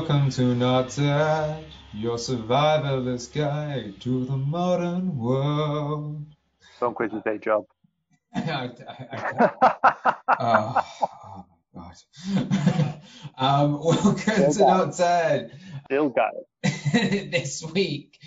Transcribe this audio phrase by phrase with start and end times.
[0.00, 1.62] Welcome to Not Dead,
[1.92, 6.24] your survivalist guide to the modern world.
[6.80, 7.66] Don't quit your day job.
[8.34, 11.44] I, I, I, oh, oh
[11.74, 11.92] my
[12.34, 13.00] god.
[13.38, 15.52] um, welcome Still to Dead.
[15.84, 16.30] Still got
[16.62, 17.30] it.
[17.30, 18.18] this week,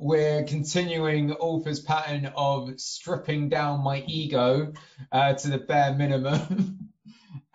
[0.00, 4.72] we're continuing Author's pattern of stripping down my ego
[5.12, 6.90] uh, to the bare minimum.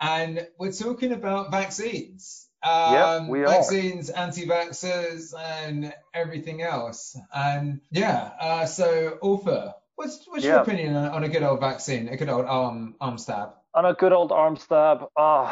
[0.00, 2.45] and we're talking about vaccines.
[2.66, 3.46] Um, Yep, we are.
[3.48, 7.16] vaccines, anti-vaxxers, and everything else.
[7.32, 12.08] And yeah, uh, so Author, what's, what's your opinion on, on a good old vaccine,
[12.08, 13.50] a good old arm arm stab?
[13.74, 15.04] On a good old arm stab.
[15.16, 15.46] Oh,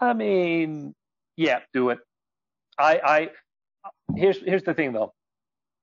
[0.00, 0.94] I mean,
[1.36, 1.98] yeah, do it.
[2.78, 3.30] I, I,
[4.16, 5.12] here's here's the thing though.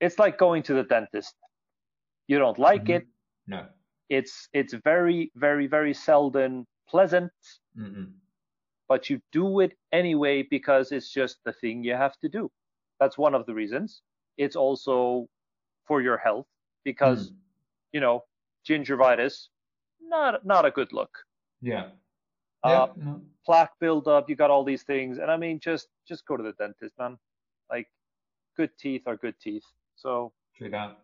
[0.01, 1.33] It's like going to the dentist.
[2.27, 2.95] You don't like Mhm.
[2.97, 3.07] it.
[3.47, 3.65] No.
[4.09, 7.31] It's it's very very very seldom pleasant,
[7.77, 8.11] Mm-mm.
[8.89, 12.49] But you do it anyway because it's just the thing you have to do.
[12.99, 14.01] That's one of the reasons.
[14.37, 15.27] It's also
[15.87, 16.47] for your health
[16.83, 17.35] because Mm.
[17.93, 18.23] you know
[18.67, 19.49] gingivitis
[20.01, 21.11] not not a good look.
[21.61, 21.89] Yeah.
[22.63, 22.87] Uh, Yeah.
[22.97, 23.21] no.
[23.45, 26.53] plaque buildup, you got all these things, and I mean, just just go to the
[26.53, 27.17] dentist, man.
[27.69, 27.87] Like,
[28.57, 29.63] good teeth are good teeth.
[29.95, 30.97] So, True that.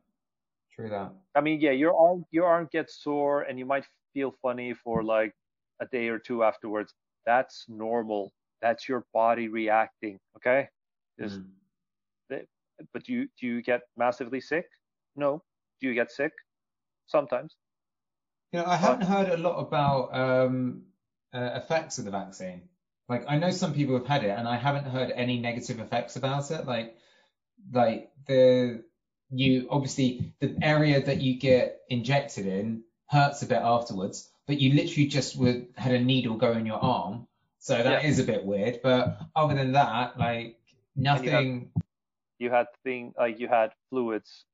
[0.76, 1.12] True that.
[1.36, 5.04] I mean, yeah, your arm your arm gets sore, and you might feel funny for
[5.04, 5.34] like
[5.80, 6.94] a day or two afterwards.
[7.26, 8.32] That's normal.
[8.62, 10.20] That's your body reacting.
[10.38, 10.70] Okay.
[11.20, 12.46] Just, Mm.
[12.92, 14.66] but do you do you get massively sick?
[15.16, 15.44] No.
[15.80, 16.34] Do you get sick?
[17.08, 17.56] Sometimes.
[18.52, 20.84] You know, I haven't heard a lot about um,
[21.34, 22.70] uh, effects of the vaccine.
[23.10, 26.16] Like, I know some people have had it, and I haven't heard any negative effects
[26.16, 26.66] about it.
[26.66, 26.96] Like,
[27.72, 28.84] like the
[29.30, 34.74] you obviously the area that you get injected in hurts a bit afterwards, but you
[34.74, 37.28] literally just would had a needle go in your arm,
[37.60, 38.24] so that is Yeah.
[38.24, 38.80] a bit weird.
[38.84, 40.60] But other than that, like
[40.96, 41.72] you have- nothing.
[42.40, 44.46] you had thing like you had fluids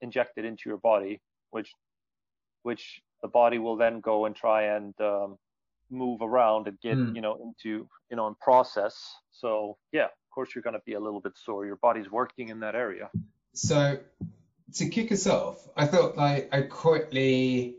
[0.00, 1.20] injected into your body,
[1.50, 1.72] which
[2.62, 5.38] which the body will then go and try and um,
[5.90, 7.14] move around and get Hmm.
[7.14, 9.14] you know into you know and process.
[9.30, 11.64] So yeah, of course you're gonna be a little bit sore.
[11.64, 13.10] Your body's working in that area.
[13.54, 13.98] So
[14.74, 17.76] to kick us off, I thought like I'd quickly,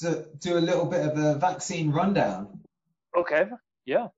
[0.00, 2.60] To do a little bit of a vaccine rundown.
[3.16, 3.44] Okay.
[3.86, 4.08] Yeah.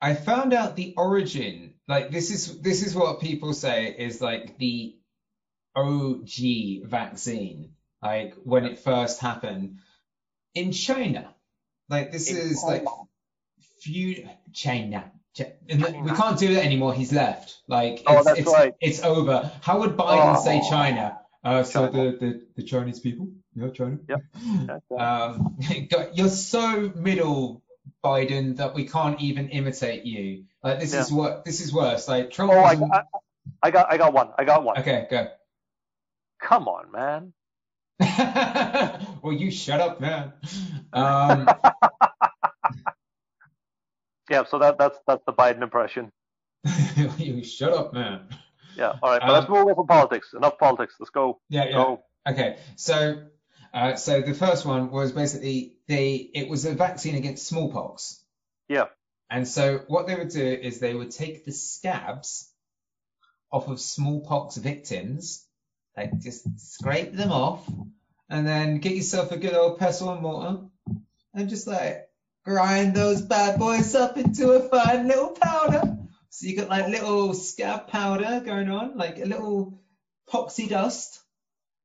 [0.00, 1.74] I found out the origin.
[1.88, 4.94] Like this is this is what people say is like the
[5.76, 7.72] OG vaccine.
[8.02, 9.78] Like when it first happened
[10.54, 11.34] in China.
[11.88, 12.96] Like this In is like China.
[13.82, 15.10] few China.
[15.36, 16.94] Ch- and look, We can't do that anymore.
[16.94, 17.56] He's left.
[17.68, 18.74] Like Oh, it's, it's, right.
[18.80, 19.50] it's over.
[19.62, 20.44] How would Biden Oh.
[20.44, 21.19] say China?
[21.42, 23.98] Uh, so the, the the Chinese people, yeah, China.
[24.08, 24.20] Yep.
[24.70, 25.02] Okay.
[25.02, 25.56] Um,
[26.14, 27.62] you're so middle,
[28.04, 30.44] Biden, that we can't even imitate you.
[30.62, 32.08] Like this is what this is worse.
[32.08, 32.52] Like Trump.
[32.52, 33.02] Oh, I, I,
[33.62, 34.30] I got I got one.
[34.38, 34.78] I got one.
[34.78, 35.28] Okay, go.
[36.42, 37.32] Come on, man.
[39.22, 40.32] well, you shut up, man.
[40.92, 41.48] Um,
[44.28, 44.44] Yeah.
[44.44, 46.10] So that that's that's the Biden impression.
[47.18, 48.26] you shut up, man.
[48.80, 48.94] Yeah.
[49.02, 49.20] All right.
[49.20, 50.32] But Um, let's move on from politics.
[50.32, 50.94] Enough politics.
[50.98, 51.38] Let's go.
[51.48, 51.72] Yeah, yeah.
[51.72, 52.02] Go.
[52.26, 53.22] Okay, so
[53.72, 58.24] uh, so the first one was basically the it was a vaccine against smallpox.
[58.68, 58.86] Yeah.
[59.28, 62.50] And so what they would do is they would take the scabs
[63.52, 65.46] off of smallpox victims,
[65.96, 67.68] like just scrape them off,
[68.28, 70.62] and then get yourself a good old pestle and mortar,
[71.34, 72.08] and just like
[72.44, 75.96] grind those bad boys up into a fine little powder.
[76.30, 79.80] So you got like little scab powder going on, like a little
[80.32, 81.20] poxy dust,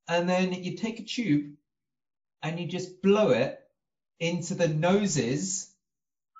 [0.08, 1.54] and then you take a tube
[2.42, 3.60] and you just blow it
[4.20, 5.70] into the noses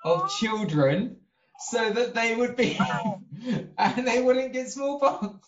[0.04, 1.16] of children
[1.58, 2.78] so that they would be
[3.78, 5.46] and they wouldn't get smallpox.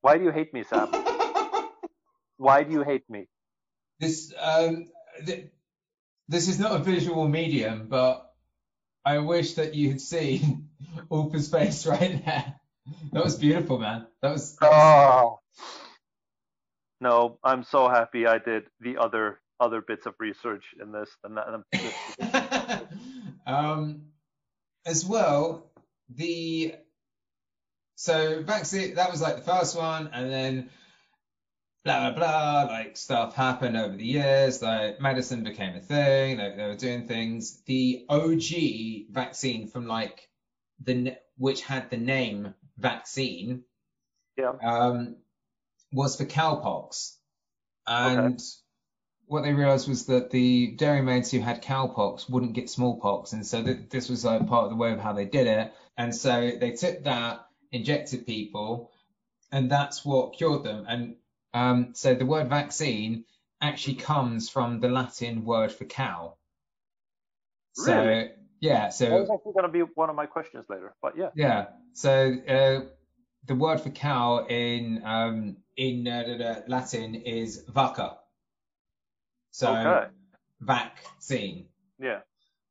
[0.00, 0.88] Why do you hate me, Sam?
[2.36, 3.28] Why do you hate me?
[4.02, 4.88] this um
[5.24, 5.46] th-
[6.28, 8.31] this is not a visual medium, but
[9.04, 10.68] I wish that you had seen
[11.10, 12.54] Ulfa's face right there.
[13.12, 14.06] That was beautiful, man.
[14.22, 15.38] That was, that was Oh.
[17.00, 21.36] No, I'm so happy I did the other other bits of research in this and
[21.36, 22.88] that.
[23.46, 24.02] um,
[24.86, 25.70] as well,
[26.08, 26.74] the
[27.96, 30.70] so vaccine that was like the first one, and then
[31.84, 34.62] blah blah blah, like stuff happened over the years.
[34.62, 36.38] Like medicine became a thing.
[36.38, 37.62] Like they were doing things.
[37.66, 40.28] The OG vaccine from like
[40.84, 43.64] the which had the name vaccine
[44.36, 44.52] Yeah.
[44.62, 45.16] um,
[45.92, 47.16] was for cowpox,
[47.86, 48.40] and
[49.26, 53.62] what they realized was that the dairymaids who had cowpox wouldn't get smallpox, and so
[53.62, 55.72] th- this was like part of the way of how they did it.
[55.96, 58.90] And so they took that, injected people,
[59.50, 60.84] and that's what cured them.
[60.88, 61.16] And
[61.54, 63.24] um, so the word vaccine
[63.60, 66.36] actually comes from the Latin word for cow.
[67.74, 68.30] So Really?
[68.60, 71.30] yeah, That so was actually going to be one of my questions later, but yeah.
[71.34, 72.80] yeah, so uh,
[73.46, 78.16] the word for cow in um, in uh, Latin is vacca.
[79.50, 80.08] So Okay.
[80.60, 81.66] vaccine.
[81.98, 82.20] Yeah.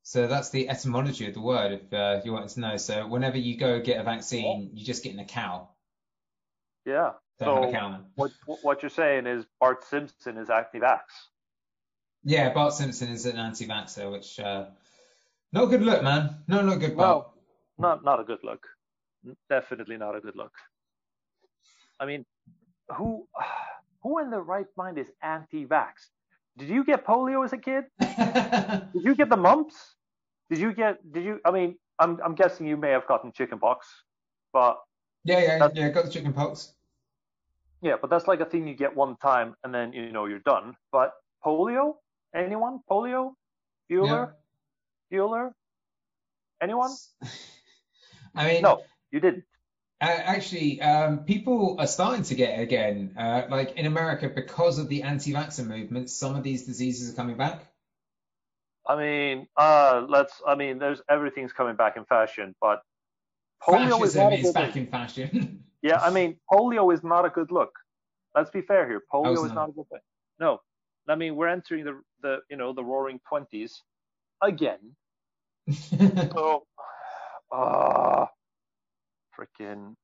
[0.04, 2.78] So that's the etymology of the word, if uh, you wanted to know.
[2.78, 5.70] So whenever you go get a vaccine, you're just getting a cow.
[6.86, 7.12] Yeah.
[7.46, 11.02] Don't have a So what what you're saying is Bart Simpson is anti-vax.
[12.24, 14.66] Yeah, Bart Simpson is an anti-vaxxer, which uh,
[15.52, 16.36] not a good look, man.
[16.48, 17.10] No, not good, Bart.
[17.10, 17.34] Well,
[17.78, 18.68] not not a good look.
[19.50, 20.54] Definitely not a good look.
[22.00, 22.26] I mean,
[22.96, 23.28] who
[24.04, 26.10] who in the right mind is anti-vax?
[26.58, 27.86] Did you get polio as a kid?
[28.00, 29.96] Did you get the mumps?
[30.50, 31.00] Did you get?
[31.12, 31.40] Did you?
[31.46, 33.88] I mean, I'm I'm guessing you may have gotten chickenpox,
[34.54, 34.80] but
[35.24, 35.90] yeah, yeah, yeah.
[35.90, 36.74] Got the chicken pox.
[37.82, 40.40] Yeah, but that's like a thing you get one time and then you know you're
[40.40, 40.76] done.
[40.92, 41.14] But
[41.46, 41.96] polio?
[42.36, 42.80] Anyone?
[42.90, 43.34] Polio?
[43.92, 44.34] Bueller?
[45.12, 45.52] Bueller?
[46.62, 46.92] Anyone?
[48.36, 48.82] I mean, No,
[49.12, 49.44] you didn't.
[50.00, 53.14] Uh, actually, um, people are starting to get it again.
[53.18, 57.38] Uh, like in America, because of the anti-vaxxer movement, some of these diseases are coming
[57.38, 57.68] back.
[58.88, 60.42] I mean, uh, let's.
[60.48, 62.82] I mean, there's everything's coming back in fashion, but
[63.62, 65.64] polio is Fascism a is back in fashion.
[65.82, 67.72] Yeah, I mean, polio is not a good look.
[68.36, 69.02] Let's be fair here.
[69.14, 70.00] Polio is not a good thing.
[70.40, 70.60] No,
[71.08, 73.82] I mean, we're entering the the you know the roaring twenties
[74.42, 74.96] again.
[76.34, 76.64] So,
[77.52, 78.30] ah,
[79.38, 79.96] freaking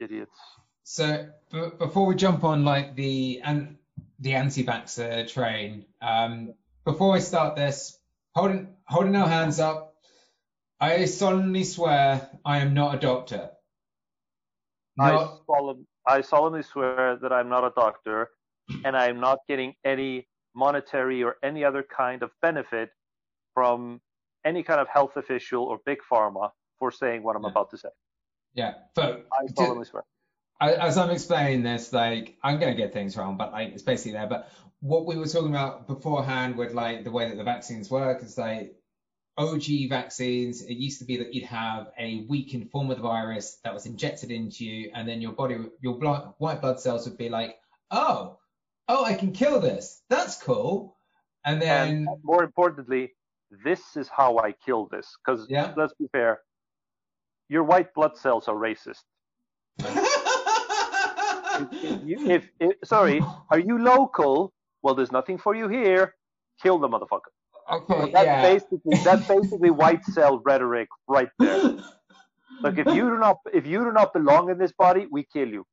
[0.00, 0.38] idiots.
[0.84, 3.76] So b- before we jump on like the and
[4.18, 6.54] the anti-vaxxer train, um,
[6.84, 7.98] before I start this,
[8.34, 9.96] holding holding our hands up,
[10.80, 13.50] I solemnly swear I am not a doctor.
[15.00, 18.30] I, solemn, I solemnly swear that I'm not a doctor
[18.84, 22.90] and I'm not getting any monetary or any other kind of benefit
[23.54, 24.00] from
[24.44, 27.50] any kind of health official or big pharma for saying what I'm Yeah.
[27.50, 27.88] about to say.
[28.54, 30.04] yeah, but I solemnly swear.
[30.60, 34.12] I- as I'm explaining this, like I'm gonna get things wrong, but like it's basically
[34.12, 34.26] there.
[34.26, 34.48] But
[34.80, 38.38] what we were talking about beforehand with like the way that the vaccines work is
[38.38, 38.74] like
[39.38, 40.62] OG vaccines.
[40.62, 43.86] It used to be that you'd have a weakened form of the virus that was
[43.86, 47.56] injected into you, and then your body, your blood, white blood cells would be like,
[47.90, 48.38] oh,
[48.88, 50.02] oh, I can kill this.
[50.08, 50.96] That's cool.
[51.44, 53.14] And then And more importantly,
[53.64, 55.16] this is how I kill this.
[55.24, 55.72] Because Yeah.
[55.76, 56.40] let's be fair,
[57.48, 59.02] your white blood cells are racist.
[62.04, 64.52] You- if, if sorry, are you local?
[64.82, 66.14] Well, there's nothing for you here.
[66.62, 67.32] Kill the motherfucker.
[67.72, 68.42] Okay, That's yeah.
[68.42, 71.62] basically that's basically white cell rhetoric right there.
[72.64, 75.48] Look, if you do not if you do not belong in this body, we kill
[75.48, 75.64] you.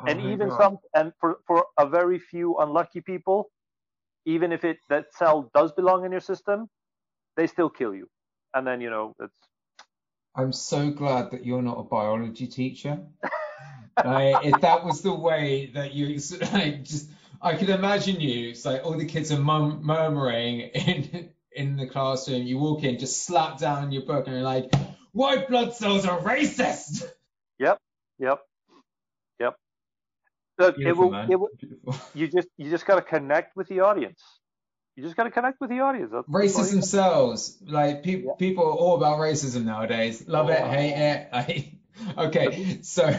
[0.00, 0.60] Oh and Oh my even God.
[0.62, 3.50] some and for for a very few unlucky people,
[4.26, 6.68] even if it that cell does belong in your system,
[7.36, 8.08] they still kill you.
[8.54, 9.34] And then you know it's
[10.34, 13.00] I'm so glad that you're not a biology teacher.
[14.02, 16.18] Like, if that was the way that you
[16.52, 17.10] like, just,
[17.42, 18.50] I could imagine you.
[18.50, 22.42] It's like all the kids are mum- murmuring in in the classroom.
[22.42, 24.72] You walk in, just slap down your book, and you're like,
[25.12, 27.04] "White blood cells are racist."
[27.58, 27.78] yep,
[28.18, 28.40] yep,
[29.40, 29.54] yep.
[30.58, 31.30] Look, it Beautiful, will, man.
[31.32, 31.94] it will, Beautiful.
[32.14, 34.20] you just you just gotta connect with the audience.
[34.96, 36.10] You just gotta connect with the audience.
[36.12, 37.56] That's, Racism sells.
[37.66, 38.32] Like pe- Yeah.
[38.38, 40.26] people are all about racism nowadays.
[40.28, 40.68] Love it, Oh.
[40.68, 41.28] hate it.
[42.16, 43.14] Like, okay, so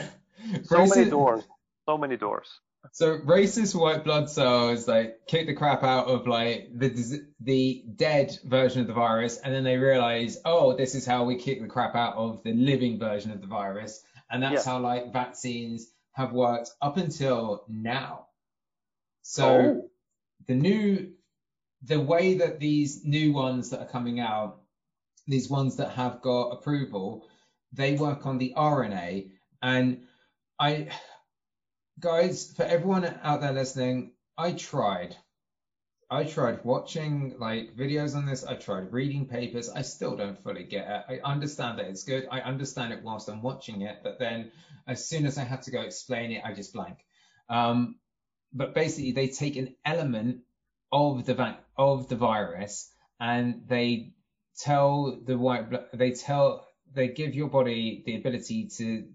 [0.64, 1.44] So many doors.
[1.88, 2.48] So many doors.
[2.92, 8.38] So racist white blood cells like kick the crap out of like the the dead
[8.44, 11.68] version of the virus, and then they realize, oh, this is how we kick the
[11.68, 14.74] crap out of the living version of the virus, and that's Yeah.
[14.74, 18.28] how like vaccines have worked up until now.
[19.22, 19.90] So Oh.
[20.48, 21.14] the new
[21.86, 24.62] the way that these new ones that are coming out,
[25.28, 27.28] these ones that have got approval,
[27.74, 29.32] they work on the RNA.
[29.62, 30.04] And
[30.60, 30.88] I,
[32.00, 35.16] guys, for everyone out there listening, I tried.
[36.10, 38.44] I tried watching like videos on this.
[38.44, 39.70] I tried reading papers.
[39.70, 41.22] I still don't fully get it.
[41.24, 42.28] I understand that it's good.
[42.30, 44.52] I understand it whilst I'm watching it, but then
[44.88, 46.98] as soon as I have to go explain it, I just blank.
[47.50, 47.96] Um,
[48.54, 50.42] but basically, they take an element
[50.92, 54.14] of the vac- of the virus and they
[54.60, 59.08] tell the white they tell they give your body the ability to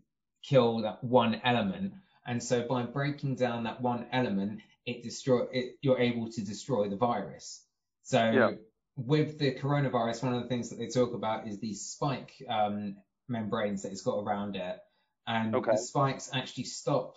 [0.43, 1.93] kill that one element
[2.29, 5.77] and so by breaking down that one element it destroy it.
[5.83, 7.63] You're able to destroy the virus.
[8.05, 8.51] So Yeah.
[8.97, 12.97] with the coronavirus, one of the things that they talk about is these spike um,
[13.29, 14.79] membranes that it's got around it,
[15.27, 15.73] and Okay.
[15.73, 17.15] the spikes actually stop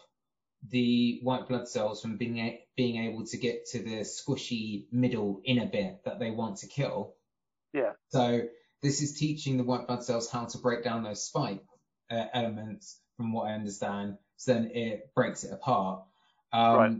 [0.69, 5.41] the white blood cells from being a- being able to get to the squishy middle
[5.45, 7.15] inner bit that they want to kill.
[7.73, 7.93] Yeah.
[8.09, 8.41] So
[8.81, 11.63] this is teaching the white blood cells how to break down those spike
[12.09, 14.17] uh, elements, from what I understand.
[14.41, 16.03] So then it breaks it apart.
[16.51, 16.97] Um, Right.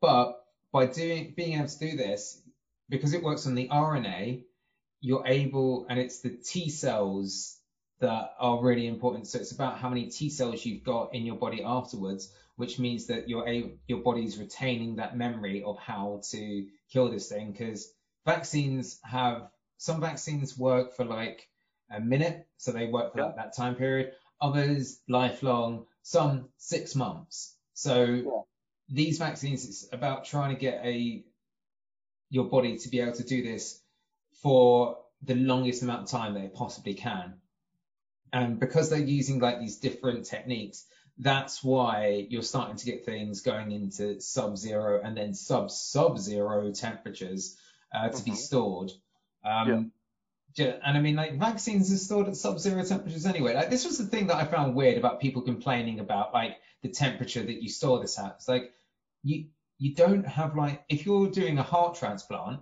[0.00, 0.40] But
[0.72, 2.40] by doing being able to do this,
[2.88, 4.44] because it works on the RNA,
[5.00, 7.58] you're able, and it's the T cells
[8.00, 9.26] that are really important.
[9.26, 13.06] So it's about how many T cells you've got in your body afterwards, which means
[13.08, 13.46] that your
[13.86, 17.52] your body's retaining that memory of how to kill this thing.
[17.52, 17.92] Because
[18.24, 21.48] vaccines have some vaccines work for like
[21.90, 23.26] a minute, so they work for Yeah.
[23.26, 24.14] like that time period.
[24.40, 27.56] Others lifelong, some six months.
[27.74, 28.46] So
[28.88, 31.24] these vaccines, it's about trying to get a
[32.30, 33.80] your body to be able to do this
[34.42, 37.34] for the longest amount of time that it possibly can.
[38.32, 40.84] And because they're using like these different techniques,
[41.18, 47.56] that's why you're starting to get things going into sub-zero and then sub-sub-zero temperatures
[47.92, 48.36] uh, to be Mhm.
[48.36, 48.92] stored.
[49.44, 49.92] Um,
[50.58, 53.54] ju- And I mean, like vaccines are stored at sub-zero temperatures anyway.
[53.54, 56.90] Like this was the thing that I found weird about people complaining about like the
[56.90, 58.34] temperature that you store this at.
[58.36, 58.72] It's like
[59.22, 59.46] you
[59.78, 62.60] you don't have like if you're doing a heart transplant,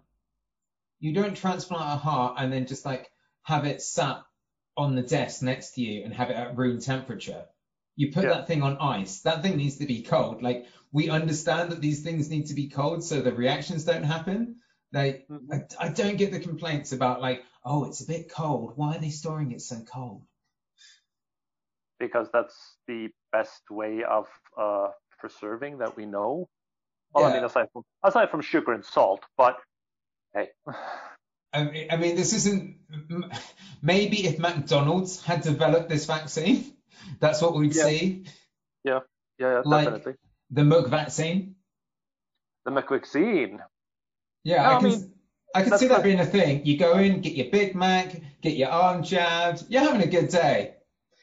[1.00, 3.10] you don't transplant a heart and then just like
[3.42, 4.22] have it sat
[4.76, 7.44] on the desk next to you and have it at room temperature.
[7.96, 8.34] You put Yeah.
[8.34, 9.20] that thing on ice.
[9.22, 10.42] That thing needs to be cold.
[10.42, 14.56] Like we understand that these things need to be cold so the reactions don't happen.
[14.92, 15.64] Like Mhm.
[15.80, 18.72] I, I don't get the complaints about like, oh, it's a bit cold.
[18.76, 20.22] Why are they storing it so cold?
[21.98, 22.54] because that's
[22.86, 24.26] the best way of
[24.58, 26.46] uh, preserving that we know.
[27.14, 29.56] Well, I mean, aside from aside from sugar and salt, but
[30.34, 30.48] hey,
[31.54, 32.76] I mean, I mean, this isn't.
[33.82, 36.74] Maybe if McDonald's had developed this vaccine,
[37.20, 37.84] that's what we'd Yeah.
[37.84, 38.24] see.
[38.84, 39.00] yeah,
[39.38, 40.14] yeah, yeah Like- definitely.
[40.50, 41.56] The Merck vaccine.
[42.66, 43.58] The McVaccine.
[44.44, 45.12] Yeah, No, I I mean,
[45.56, 46.64] I can see that being a thing.
[46.66, 50.28] You go in, get your Big Mac, get your arm jabbed, you're having a good
[50.28, 50.74] day.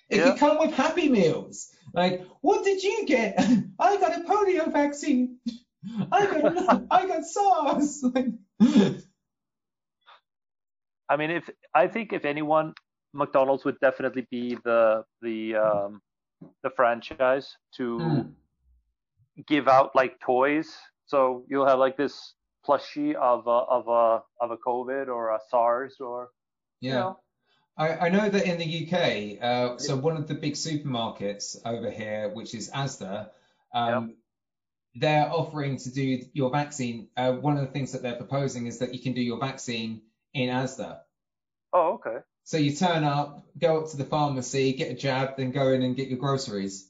[0.09, 0.31] It Yeah.
[0.31, 1.71] could come with Happy Meals.
[1.93, 3.35] Like, what did you get?
[3.79, 5.37] I got a polio vaccine.
[6.11, 8.03] I got, I got SARS.
[11.09, 12.73] I mean, if I think if anyone,
[13.13, 16.01] McDonald's would definitely be the the um,
[16.63, 18.33] the franchise to Hmm.
[19.47, 20.75] give out like toys.
[21.05, 22.33] So you'll have like this
[22.67, 26.29] plushie of a of a of a COVID or a SARS or
[26.79, 26.95] you yeah.
[26.95, 27.19] know.
[27.75, 31.89] I, I know that in the UK, uh, so one of the big supermarkets over
[31.89, 33.29] here, which is Asda,
[33.73, 34.13] um,
[34.93, 37.07] they're offering to do your vaccine.
[37.17, 40.03] Uh, one of the things that they're proposing is that you can do your vaccine
[40.35, 40.99] in Asda.
[41.73, 42.19] Oh, okay.
[42.43, 45.81] So you turn up, go up to the pharmacy, get a jab, then go in
[45.81, 46.87] and get your groceries.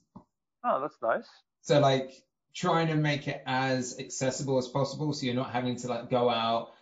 [0.66, 1.28] Oh, that's nice.
[1.62, 2.12] So like
[2.54, 6.30] trying to make it as accessible as possible, so you're not having to like go
[6.30, 6.74] out.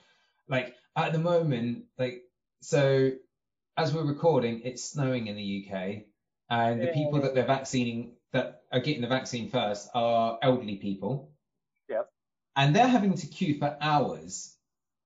[0.47, 2.23] Like at the moment, like
[2.61, 3.11] so
[3.77, 6.03] as we're recording, it's snowing in the UK,
[6.49, 11.31] and the people that they're vaccinating that are getting the vaccine first are elderly people.
[11.89, 12.09] Yep.
[12.55, 14.55] And they're having to queue for hours.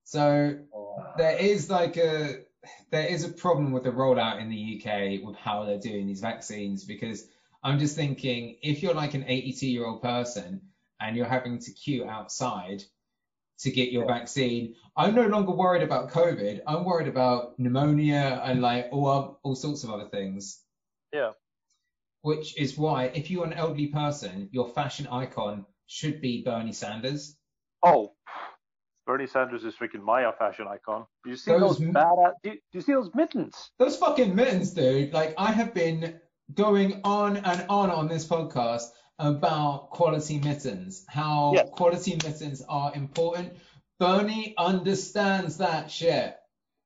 [0.04, 1.04] So oh.
[1.16, 2.40] there is like a
[2.90, 6.20] there is a problem with the rollout in the UK with how they're doing these
[6.20, 7.26] vaccines because
[7.66, 10.60] I'm just thinking if you're like an 82 year old person
[11.00, 12.84] and you're having to queue outside
[13.58, 16.60] to get your vaccine, I'm no longer worried about COVID.
[16.64, 20.62] I'm worried about pneumonia and like all all sorts of other things.
[21.12, 21.32] Yeah.
[22.22, 27.36] Which is why if you're an elderly person, your fashion icon should be Bernie Sanders.
[27.82, 28.12] Oh,
[29.06, 31.04] Bernie Sanders is freaking my fashion icon.
[31.24, 31.94] Do you see Those those?
[32.44, 33.72] Do, do you see those mittens?
[33.80, 35.12] Those fucking mittens, dude.
[35.12, 36.20] Like I have been
[36.54, 41.68] going on and on on this podcast about quality mittens, how Yes.
[41.72, 43.52] quality mittens are important.
[43.98, 46.36] Bernie understands that shit.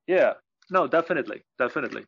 [0.07, 0.33] Yeah,
[0.69, 2.05] no, definitely, definitely.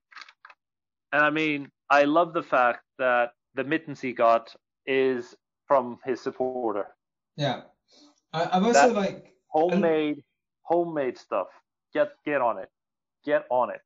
[1.12, 4.55] And I mean, I love the fact that the mittens he got
[4.86, 5.36] is
[5.67, 6.88] from his supporter.
[7.36, 7.63] Yeah.
[8.31, 10.24] I, I'm also That- like, Homemade,
[10.63, 11.48] homemade stuff.
[11.93, 12.69] Get get on it.
[13.24, 13.81] Get on it.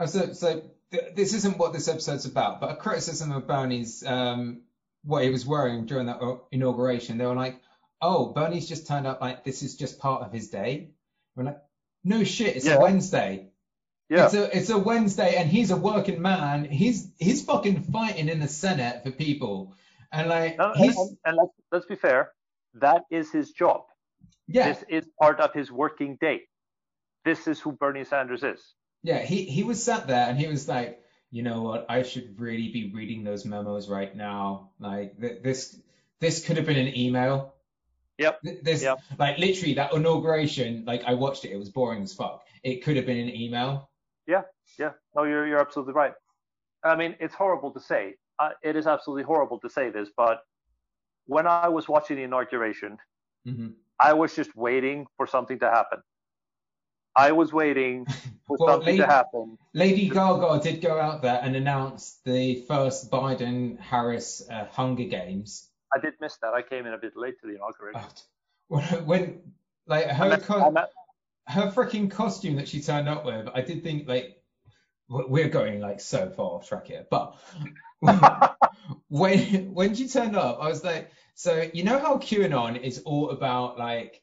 [0.00, 0.62] uh, so, so
[0.92, 4.62] th- this isn't what this episode's about, but a criticism of Bernie's, um,
[5.04, 6.20] what he was wearing during that
[6.52, 7.18] inauguration.
[7.18, 7.60] They were like,
[8.02, 10.90] oh, Bernie's just turned up like this is just part of his day.
[11.34, 11.62] We're like,
[12.04, 12.76] no shit, it's Yeah.
[12.76, 13.48] a Wednesday.
[14.08, 16.64] Yeah, It's a it's a Wednesday and he's a working man.
[16.64, 19.74] He's he's fucking fighting in the Senate for people.
[20.12, 22.30] And like No, and, he's and, and let's let's be fair.
[22.74, 23.82] That is his job.
[24.46, 26.42] Yeah, This is part of his working day.
[27.24, 28.74] This is who Bernie Sanders is.
[29.06, 29.20] Yeah.
[29.22, 31.86] He he was sat there and he was like, you know what?
[31.88, 34.70] I should really be reading those memos right now.
[34.80, 35.78] Like th- this
[36.20, 37.54] this could have been an email.
[38.18, 38.40] Yep.
[38.42, 38.98] Th- This Yep.
[39.18, 40.84] like literally that inauguration.
[40.86, 41.50] Like I watched it.
[41.52, 42.44] It was boring as fuck.
[42.62, 43.90] It could have been an email.
[44.26, 44.42] Yeah,
[44.78, 44.92] yeah.
[45.14, 46.14] No, you're you're absolutely right.
[46.84, 48.16] I mean, it's horrible to say.
[48.38, 50.42] Uh, it is absolutely horrible to say this, but
[51.26, 52.98] when I was watching the inauguration,
[53.44, 56.02] hmm I was just waiting for something to happen.
[57.16, 58.06] I was waiting
[58.46, 59.58] for Well, something to happen.
[59.72, 65.68] Lady Gaga did go out there and announce the first Biden-Harris uh, Hunger Games.
[65.94, 66.52] I did miss that.
[66.52, 68.00] I came in a bit late to the inauguration.
[68.68, 69.40] When, when
[69.86, 70.74] like her co-
[71.48, 74.42] her freaking costume that she turned up with, I did think like
[75.08, 77.36] we're going like so far off track here, but
[79.08, 83.30] when when she turned up, I was like, so you know how QAnon is all
[83.30, 84.22] about like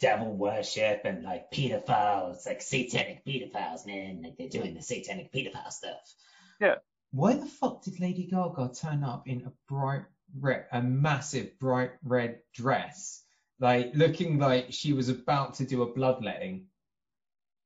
[0.00, 5.72] devil worship and like pedophiles, like satanic pedophiles, man, like they're doing the satanic pedophile
[5.72, 6.14] stuff.
[6.60, 6.76] Yeah.
[7.12, 10.04] Why the fuck did Lady Gaga turn up in a bright
[10.38, 13.22] red, a massive bright red dress?
[13.58, 16.66] like looking like she was about to do a bloodletting.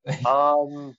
[0.26, 0.96] um,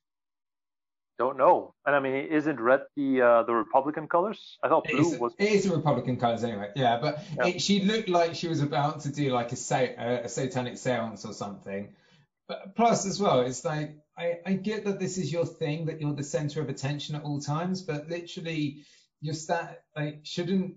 [1.21, 1.73] don't know.
[1.85, 4.57] And I mean, isn't red the uh, the Republican colors?
[4.63, 5.33] I thought blue is, was.
[5.37, 7.47] it is the Republican colours anyway, yeah, but Yeah.
[7.47, 10.77] It, she looked like she was about to do like a, sa- a, a satanic
[10.77, 11.93] seance or something.
[12.47, 16.01] But plus, as well, it's like I, I get that this is your thing, that
[16.01, 18.83] you're the center of attention at all times, but literally,
[19.21, 20.75] your stat like shouldn't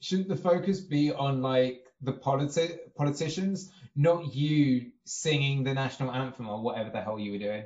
[0.00, 6.48] shouldn't the focus be on like the politi- politicians, not you singing the national anthem
[6.50, 7.64] or whatever the hell you were doing?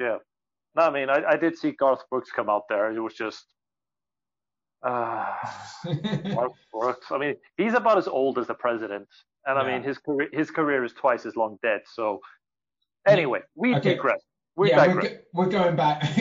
[0.00, 0.18] Yeah.
[0.76, 2.92] No, I mean, I, I did see Garth Brooks come out there.
[2.92, 3.44] It was just.
[4.82, 5.32] Uh,
[6.34, 7.06] Garth Brooks.
[7.10, 9.08] I mean, he's about as old as the president,
[9.46, 9.74] and I Yeah.
[9.74, 11.82] mean, his career his career is twice as long dead.
[11.86, 12.20] So,
[13.06, 13.94] anyway, we Okay.
[13.94, 14.20] digress.
[14.56, 15.12] We yeah, we're, digress.
[15.12, 16.02] go- we're going back.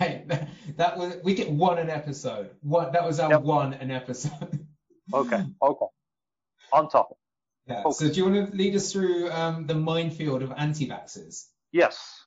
[0.00, 2.50] Mate, that, that was we get one an episode.
[2.62, 3.42] One that was our Yep.
[3.42, 4.66] one an episode.
[5.12, 5.86] Okay, okay.
[6.72, 7.16] On topic.
[7.66, 7.80] yeah.
[7.84, 7.90] Okay.
[7.90, 11.46] So do you want to lead us through um, the minefield of anti-vaxxers?
[11.72, 12.19] Yes,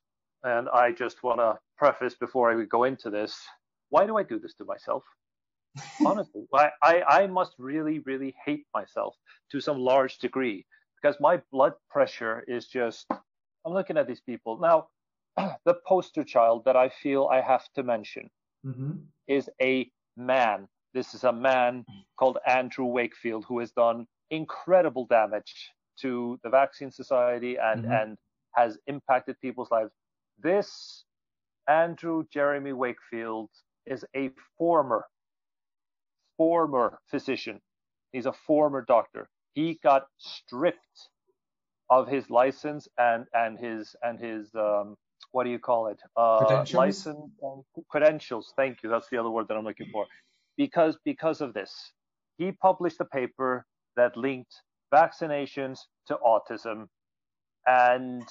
[0.43, 3.39] and I just want to preface before I go into this.
[3.89, 5.03] Why do I do this to myself?
[6.05, 9.15] Honestly, I, I, I must really, really hate myself
[9.51, 10.65] to some large degree
[11.01, 13.07] because my blood pressure is just.
[13.65, 14.87] I'm looking at these people now.
[15.65, 18.29] The poster child that I feel I have to mention
[18.65, 18.91] Mm-hmm.
[19.27, 20.67] is a man.
[20.93, 21.85] This is a man
[22.17, 25.69] called Andrew Wakefield who has done incredible damage
[26.01, 28.01] to the Vaccine Society and, Mhm.
[28.01, 28.17] and
[28.55, 29.91] has impacted people's lives.
[30.43, 31.05] This
[31.67, 33.49] Andrew Jeremy Wakefield
[33.85, 35.05] is a former,
[36.37, 37.61] former physician.
[38.11, 39.29] He's a former doctor.
[39.53, 41.09] He got stripped
[41.89, 44.97] of his license and, and his and his um,
[45.31, 45.99] what do you call it?
[46.17, 46.73] Uh, Credentials?
[46.73, 48.53] License and credentials.
[48.57, 48.89] Thank you.
[48.89, 50.05] That's the other word that I'm looking for.
[50.57, 51.93] Because because of this,
[52.37, 54.53] he published a paper that linked
[54.93, 56.87] vaccinations to autism,
[57.65, 58.23] and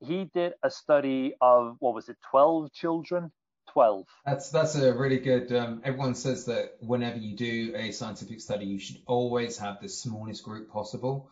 [0.00, 3.32] he did a study of what was it, 12 children?
[3.72, 4.06] 12.
[4.24, 5.52] That's that's a really good.
[5.52, 9.88] Um, everyone says that whenever you do a scientific study, you should always have the
[9.88, 11.30] smallest group possible.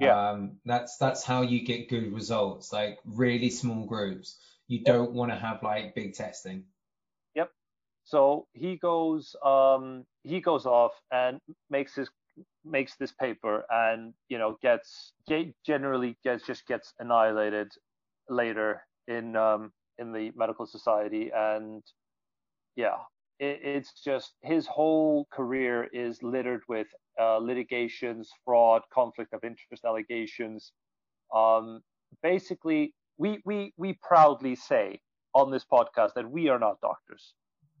[0.00, 0.30] Yeah.
[0.30, 4.38] Um, that's that's how you get good results, like really small groups.
[4.66, 6.64] You don't want to have like big testing.
[7.34, 7.50] Yep.
[8.04, 11.38] So he goes um, he goes off and
[11.70, 12.08] makes his
[12.64, 15.12] makes this paper and you know gets
[15.64, 17.70] generally gets just gets annihilated
[18.28, 21.82] later in um, in the medical society and
[22.76, 22.96] yeah
[23.38, 26.86] it, it's just his whole career is littered with
[27.20, 30.72] uh, litigations fraud conflict of interest allegations
[31.34, 31.82] um,
[32.22, 35.00] basically we we we proudly say
[35.34, 37.34] on this podcast that we are not doctors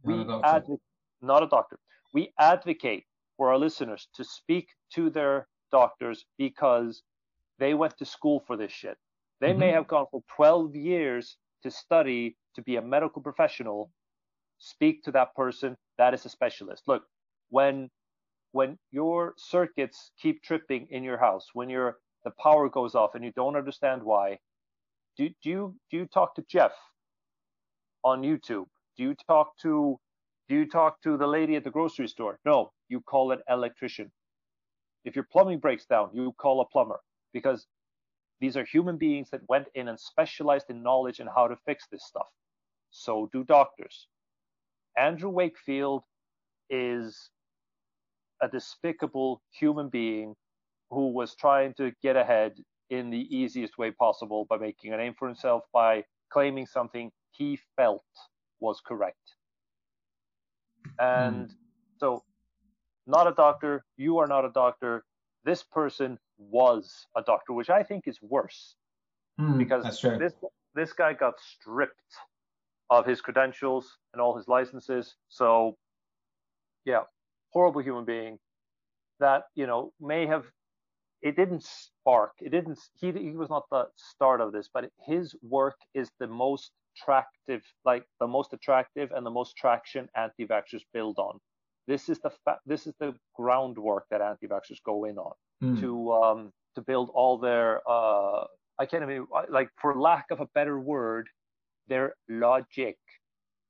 [0.04, 0.46] we Not doctor.
[0.46, 0.80] advocate,
[1.22, 1.78] not a doctor.
[2.12, 3.04] We advocate
[3.36, 7.02] for our listeners to speak to their doctors because
[7.58, 8.98] they went to school for this shit.
[9.40, 9.72] They may Mhm.
[9.72, 13.92] have gone for 12 years to study to be a medical professional.
[14.58, 15.76] Speak to that person.
[15.98, 16.88] That is a specialist.
[16.88, 17.04] Look,
[17.50, 17.90] when
[18.52, 23.24] when your circuits keep tripping in your house, when your the power goes off and
[23.24, 24.38] you don't understand why,
[25.16, 26.72] do, do you do you talk to Jeff
[28.04, 28.66] on YouTube?
[28.96, 29.98] Do you talk to
[30.48, 32.38] do you talk to the lady at the grocery store?
[32.44, 34.12] No, you call an electrician.
[35.04, 37.00] If your plumbing breaks down, you call a plumber
[37.32, 37.66] because
[38.40, 41.86] these are human beings that went in and specialized in knowledge and how to fix
[41.90, 42.28] this stuff.
[42.90, 44.08] So do doctors.
[44.96, 46.02] Andrew Wakefield
[46.70, 47.30] is
[48.40, 50.34] a despicable human being
[50.90, 52.54] who was trying to get ahead
[52.90, 57.58] in the easiest way possible by making a name for himself by claiming something he
[57.76, 58.04] felt
[58.60, 59.36] was correct.
[60.98, 61.54] And mm.
[61.98, 62.22] so,
[63.06, 65.04] not a doctor, you are not a doctor.
[65.44, 68.76] This person was a doctor, which I think is worse
[69.40, 70.34] mm, because this
[70.74, 72.14] this guy got stripped
[72.90, 75.14] of his credentials and all his licenses.
[75.28, 75.76] So,
[76.84, 77.02] yeah,
[77.50, 78.38] horrible human being
[79.20, 80.44] that you know may have
[81.22, 82.32] it didn't spark.
[82.40, 86.26] It didn't he, he was not the start of this but his work is the
[86.26, 91.38] most attractive like the most attractive and the most traction anti-vaxxers build on.
[91.86, 95.78] This is the fa- this is the groundwork that anti-vaxxers go in on mm.
[95.80, 98.44] to um to build all their uh
[98.78, 101.28] i can't even like for lack of a better word
[101.88, 102.96] their logic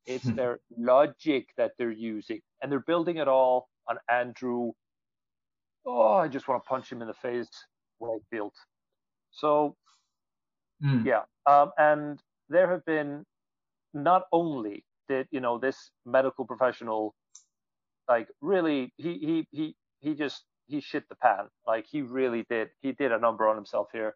[0.06, 4.70] it's their logic that they're using and they're building it all on andrew
[5.86, 7.48] oh, I just want to punch him in the face,
[8.00, 8.52] Wakefield.
[9.30, 9.76] So,
[10.84, 11.04] mm.
[11.04, 13.24] yeah, um, and there have been
[13.92, 17.14] not only did you know this medical professional
[18.08, 22.68] like really he he he he just he shit the pan like he really did
[22.80, 24.14] he did a number on himself here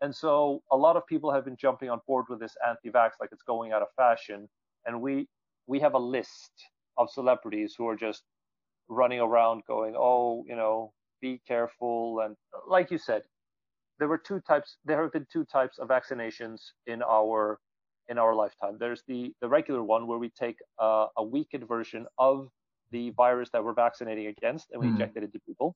[0.00, 3.30] and so a lot of people have been jumping on board with this anti-vax like
[3.32, 4.48] it's going out of fashion
[4.86, 5.26] and we
[5.66, 6.52] we have a list
[6.98, 8.22] of celebrities who are just
[8.88, 10.92] running around going oh you know
[11.24, 12.20] be careful.
[12.20, 12.36] And
[12.68, 13.22] like you said,
[13.98, 14.76] there were two types.
[14.84, 17.58] There have been two types of vaccinations in our
[18.08, 18.76] in our lifetime.
[18.78, 22.48] There's the the regular one where we take uh, a weakened version of
[22.94, 24.92] the virus that we're vaccinating against and we mm.
[24.92, 25.74] inject it into people.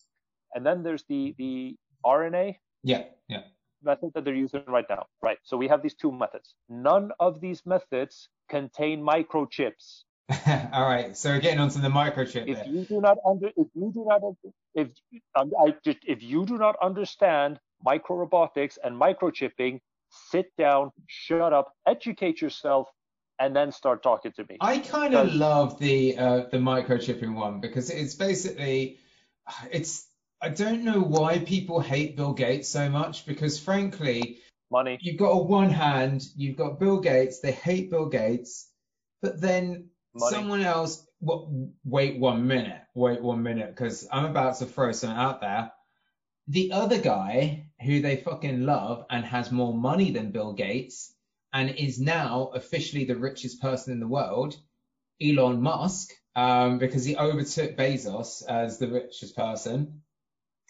[0.54, 1.76] And then there's the the
[2.06, 2.56] RNA.
[2.82, 3.42] Yeah, yeah.
[3.82, 5.06] Method that they're using right now.
[5.22, 5.38] Right.
[5.42, 6.54] So we have these two methods.
[6.68, 10.04] None of these methods contain microchips.
[10.74, 12.44] All right, so we're getting onto the microchip.
[12.46, 12.66] If there.
[12.66, 14.20] you do not under, if you do not,
[14.74, 14.88] if
[15.34, 19.80] um, I just, if you do not understand micro robotics and microchipping,
[20.30, 22.88] sit down, shut up, educate yourself,
[23.40, 24.56] and then start talking to me.
[24.60, 28.98] I kind of love the uh, the microchipping one because it's basically,
[29.70, 30.06] it's
[30.40, 34.38] I don't know why people hate Bill Gates so much because frankly,
[34.70, 34.98] money.
[35.00, 37.40] You've got on one hand, you've got Bill Gates.
[37.40, 38.68] They hate Bill Gates,
[39.22, 40.34] but then Money.
[40.34, 41.06] Someone else.
[41.20, 42.80] wait one minute.
[42.94, 45.72] Wait one minute, because I'm about to throw something out there.
[46.48, 51.14] The other guy who they fucking love and has more money than Bill Gates
[51.52, 54.56] and is now officially the richest person in the world,
[55.22, 60.02] Elon Musk, um, because he overtook Bezos as the richest person.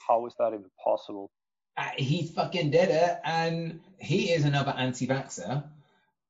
[0.07, 1.31] How is that even possible?
[1.77, 5.65] Uh, he fucking did it, and he is another anti-vaxxer.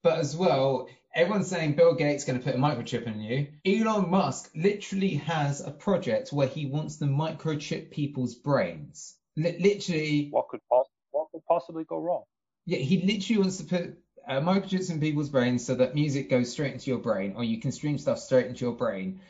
[0.03, 3.47] But as well, everyone's saying Bill Gates is going to put a microchip in you.
[3.65, 9.17] Elon Musk literally has a project where he wants to microchip people's brains.
[9.39, 10.29] L- literally.
[10.31, 12.25] What could what could possibly go wrong?
[12.67, 16.51] Yeah, he literally wants to put uh, microchips in people's brains so that music goes
[16.51, 19.21] straight into your brain, or you can stream stuff straight into your brain.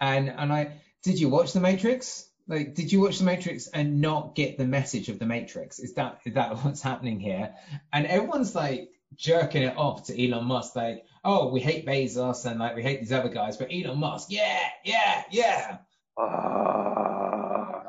[0.00, 2.28] And and I did you watch The Matrix?
[2.46, 5.78] Like, did you watch The Matrix and not get the message of The Matrix?
[5.78, 7.54] Is that is that what's happening here?
[7.92, 12.58] And everyone's like jerking it off to Elon Musk, like, oh, we hate Bezos and
[12.58, 15.78] like we hate these other guys, but Elon Musk, yeah, yeah, yeah.
[16.16, 17.82] Uh,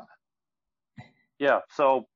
[1.38, 1.60] yeah.
[1.74, 2.06] So,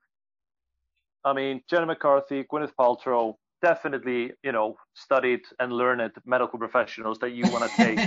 [1.24, 7.30] I mean, Jenny McCarthy, Gwyneth Paltrow, definitely, you know, studied and learned medical professionals that
[7.30, 7.98] you want to take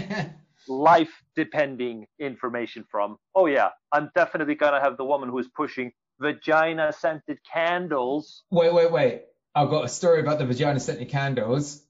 [0.68, 3.18] life depending information from.
[3.34, 8.44] Oh yeah, I'm definitely gonna have the woman who's pushing vagina scented candles.
[8.52, 9.24] Wait, wait, wait.
[9.56, 11.82] I've got a story about the vagina scented candles.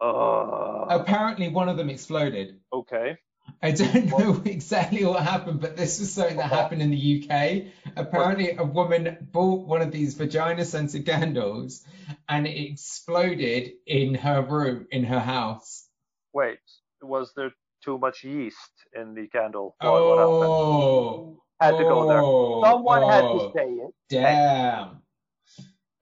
[0.00, 2.58] Uh, Apparently, one of them exploded.
[2.72, 3.18] Okay.
[3.62, 6.56] I don't know exactly what happened, but this was something that uh-huh.
[6.56, 7.94] happened in the UK.
[7.96, 11.84] Apparently, a woman bought one of these vagina scented candles
[12.28, 15.86] and it exploded in her room, in her house.
[16.32, 16.58] Wait,
[17.02, 17.52] was there
[17.84, 19.74] too much yeast in the candle?
[19.80, 21.36] What, oh.
[21.58, 22.20] What had to go there.
[22.22, 22.62] Oh.
[22.64, 23.52] Someone oh, had to oh.
[23.54, 23.94] say it.
[24.08, 25.02] Damn.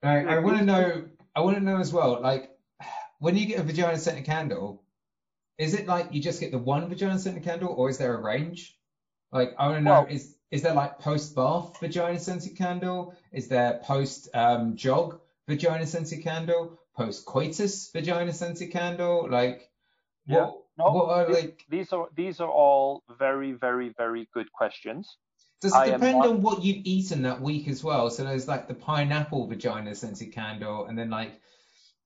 [0.01, 1.05] Right, I want to know.
[1.35, 2.21] I want to know as well.
[2.21, 2.49] Like,
[3.19, 4.83] when you get a vagina scented candle,
[5.59, 8.21] is it like you just get the one vagina scented candle, or is there a
[8.21, 8.75] range?
[9.31, 13.13] Like, I want to know well, is is there like post bath vagina scented candle?
[13.31, 16.79] Is there post um, jog vagina scented candle?
[16.95, 19.27] Post coitus vagina scented candle?
[19.29, 19.69] Like,
[20.25, 20.45] yeah.
[20.45, 20.55] what?
[20.77, 25.17] No, what are, like, these are these are all very very very good questions.
[25.59, 28.09] Does it depend on what you've eaten that week as well?
[28.09, 31.33] So there's like the pineapple vagina scented candle, and then like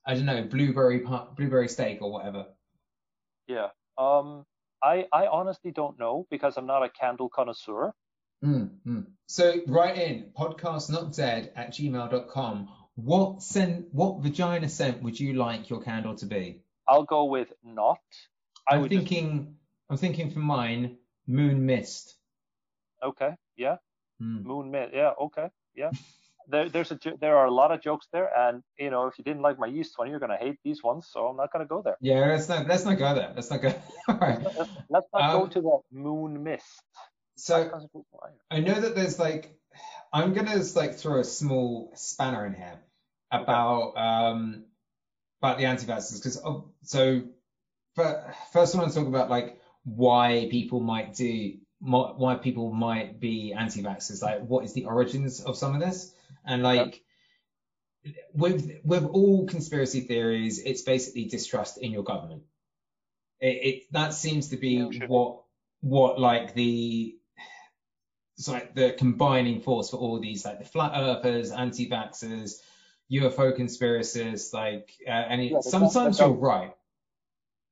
[0.08, 2.48] I don't know blueberry blueberry steak or whatever.
[3.48, 3.70] Yeah.
[3.98, 4.46] Um.
[4.82, 7.94] I I honestly don't know because I'm not a candle connoisseur.
[8.44, 9.06] Mm, mm.
[9.28, 12.70] So write in podcastnotdead at gmail.com.
[12.96, 16.62] What scent, what vagina scent would you like your candle to be?
[16.88, 18.00] I'll go with not.
[18.68, 19.56] I I'm would just- thinking,
[19.90, 22.16] I'm thinking for mine, moon mist.
[23.02, 23.78] okay, yeah,
[24.22, 24.44] Mm.
[24.44, 24.94] moon mist.
[24.94, 25.92] yeah, okay, yeah.
[26.48, 29.24] There, there's a, there are a lot of jokes there, and you know, if you
[29.24, 31.82] didn't like my yeast one, you're gonna hate these ones, so I'm not gonna go
[31.82, 31.98] there.
[32.02, 33.32] Yeah, let's not, let's not go there.
[33.36, 33.74] Let's not go.
[34.08, 34.42] All right.
[34.42, 36.66] Let's, let's not go Um, to the moon mist.
[37.36, 37.72] So
[38.52, 39.58] I know that there's like,
[40.12, 42.80] I'm gonna like throw a small spanner in here
[43.32, 44.66] about um
[45.42, 46.40] about the anti-vaxxers because
[46.84, 47.24] so
[47.96, 53.20] but first I want to talk about like why people might do why people might
[53.20, 56.13] be anti-vaxxers like what is the origins of some of this
[56.46, 57.04] and like
[58.34, 62.44] with with all conspiracy theories it's basically distrust in your government.
[63.40, 65.44] It, it that seems to be Yeah, what
[65.82, 67.16] what like the
[68.38, 72.60] it's like the combining force for all these like the flat earthers anti-vaxxers
[73.12, 76.74] UFO conspiracies like uh, and it, Yeah, sometimes you're right.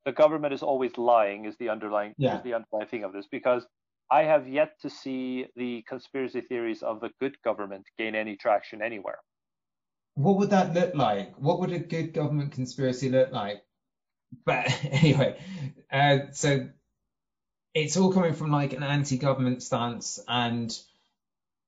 [0.06, 2.38] the government is always lying is the underlying Yeah.
[2.38, 3.66] is the underlying thing of this because
[4.12, 8.82] I have yet to see the conspiracy theories of the good government gain any traction
[8.82, 9.20] anywhere.
[10.16, 11.36] What would that look like?
[11.38, 13.64] What would a good government conspiracy look like?
[14.46, 15.40] But anyway,
[15.92, 16.70] uh, so
[17.74, 20.78] it's all coming from like an anti-government stance, and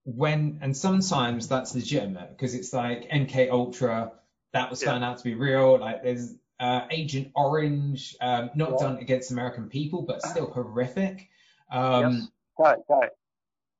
[0.03, 4.11] when and sometimes that's legitimate because it's like MK Ultra
[4.51, 4.91] that was Yeah.
[4.91, 5.79] found out to be real.
[5.79, 8.77] Like there's uh, Agent Orange, um, not Yeah.
[8.77, 11.29] done against American people, but still horrific.
[11.71, 13.09] Um, yes, guy, guy.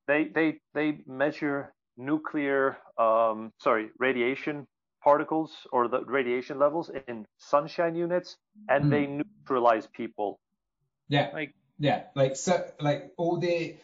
[0.08, 4.68] They they they measure nuclear um sorry radiation
[5.04, 8.38] particles or the radiation levels in sunshine units,
[8.70, 8.92] and Hmm.
[8.92, 10.40] they neutralize people.
[11.10, 11.32] Yeah.
[11.34, 13.78] Like Yeah, like so, like all the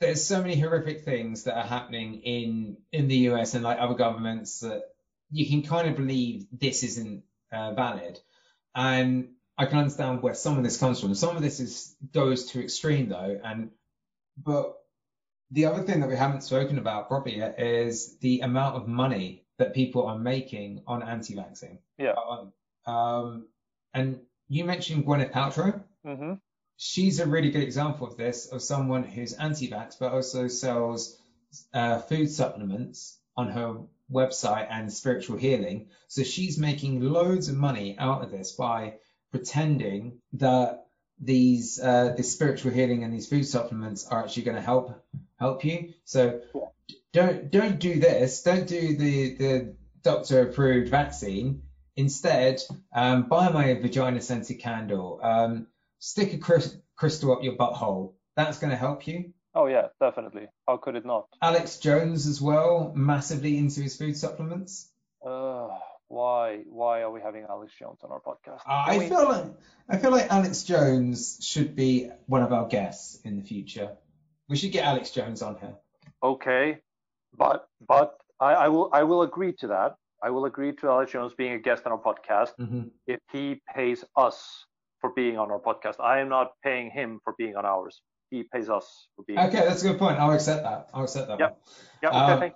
[0.00, 3.94] there's so many horrific things that are happening in in the US and like other
[3.94, 4.82] governments that
[5.30, 8.20] you can kind of believe this isn't uh, valid,
[8.74, 11.14] and I can understand where some of this comes from.
[11.14, 13.70] Some of this is goes to extreme though, and
[14.36, 14.74] but
[15.50, 19.44] the other thing that we haven't spoken about properly yet is the amount of money
[19.58, 21.78] that people are making on anti-vaxxing.
[21.98, 22.14] Yeah.
[22.14, 22.52] Um,
[22.92, 23.48] um,
[23.92, 26.34] and you mentioned Gwyneth Paltrow Mm-hmm.
[26.76, 31.18] she's a really good example of this, of someone who's anti-vax but also sells
[31.72, 33.76] uh, food supplements on her
[34.12, 35.88] website and spiritual healing.
[36.08, 38.94] So she's making loads of money out of this by
[39.30, 40.83] pretending that
[41.24, 45.04] these uh, this spiritual healing and these food supplements are actually going to help
[45.38, 45.94] help you.
[46.04, 46.40] So
[47.12, 48.42] don't don't do this.
[48.42, 51.62] Don't do the the doctor approved vaccine.
[51.96, 52.60] Instead,
[52.92, 55.20] um, buy my vagina scented candle.
[55.22, 55.68] Um,
[56.00, 58.14] stick a crys- crystal up your butthole.
[58.36, 59.32] That's going to help you.
[59.54, 60.48] Oh yeah, definitely.
[60.66, 61.28] How could it not?
[61.40, 64.90] Alex Jones as well, massively into his food supplements.
[65.24, 65.68] Uh,
[66.08, 68.60] why why are we having Alex Jones on our podcast?
[68.66, 69.46] Uh, I we- feel like
[69.88, 73.90] I feel like Alex Jones should be one of our guests in the future.
[74.48, 75.74] We should get Alex Jones on here.
[76.22, 76.78] Okay,
[77.36, 79.96] but but I, I will I will agree to that.
[80.22, 83.60] I will agree to Alex Jones being a guest on our podcast hmm if he
[83.74, 84.64] pays us
[85.00, 86.00] for being on our podcast.
[86.00, 88.00] I am not paying him for being on ours.
[88.30, 89.38] He pays us for being.
[89.38, 90.18] Okay, that's a good point.
[90.18, 90.88] I'll accept that.
[90.94, 91.38] I'll accept that.
[91.38, 91.50] Yep.
[91.50, 91.58] one.
[92.02, 92.34] Yeah.
[92.36, 92.52] Okay.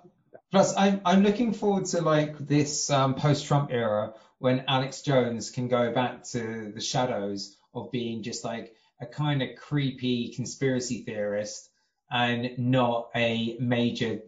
[0.51, 0.57] Um.
[0.57, 5.67] Plus, I'm I'm looking forward to like this um, post-Trump era when Alex Jones can
[5.67, 11.69] go back to the shadows of being just like a kind of creepy conspiracy theorist
[12.11, 14.21] and not a major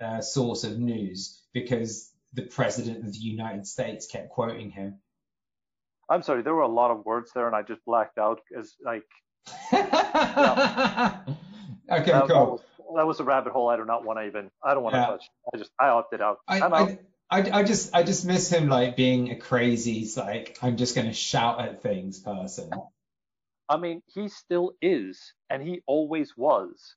[0.00, 4.98] uh, source of news because the president of the United States kept quoting him.
[6.10, 6.42] I'm sorry.
[6.42, 9.04] There were a lot of words there, and I just blacked out because like
[9.72, 9.86] okay,
[11.88, 12.62] that, that cool.
[12.98, 13.68] That was a rabbit hole.
[13.68, 14.50] I do not want to even.
[14.62, 15.06] I don't want to Yeah.
[15.06, 15.24] touch.
[15.54, 16.38] I just I opted out.
[16.48, 16.90] I, I'm out.
[17.30, 20.94] I, I, I just I just miss him like being a crazy like I'm just
[20.96, 22.70] gonna shout at things person.
[23.68, 26.96] I mean, he still is, and he always was.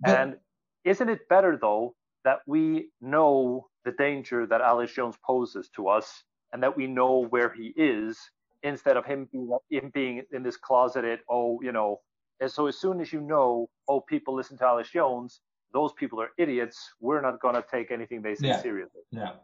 [0.00, 0.36] But- and
[0.84, 6.22] isn't it better though that we know the danger that Alex Jones poses to us,
[6.52, 8.18] and that we know where he is,
[8.62, 12.00] instead of him being him being in this closeted, oh, you know.
[12.42, 15.40] And so as soon as you know, oh, people listen to Alex Jones,
[15.72, 16.90] those people are idiots.
[17.00, 18.60] We're not gonna take anything they say Yeah.
[18.60, 19.02] seriously.
[19.12, 19.34] Yeah.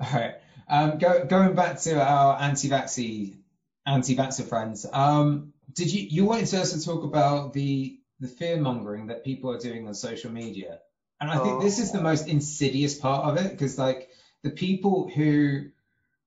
[0.00, 0.34] All right.
[0.66, 3.36] Um, go, going back to our anti-vaxxy,
[3.84, 4.86] anti-vaxxer friends.
[4.90, 9.22] Um, did you you wanted us to also talk about the the fear mongering that
[9.22, 10.80] people are doing on social media?
[11.20, 14.08] And I think this is the most insidious part of it because like
[14.42, 15.66] the people who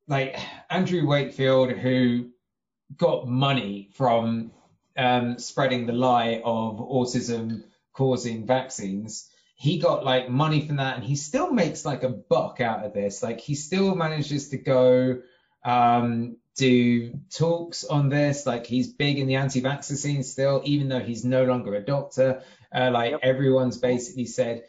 [0.08, 2.30] like Andrew Wakefield who
[2.96, 4.52] got money from
[4.98, 9.30] um, spreading the lie of autism causing vaccines.
[9.56, 12.94] He got like money from that and he still makes like a buck out of
[12.94, 13.24] this.
[13.24, 15.22] Like he still manages to go
[15.64, 18.46] um, do talks on this.
[18.46, 22.44] Like he's big in the anti-vaxxer scene still, even though he's no longer a doctor.
[22.74, 23.20] Uh, like yep.
[23.24, 24.64] everyone's basically said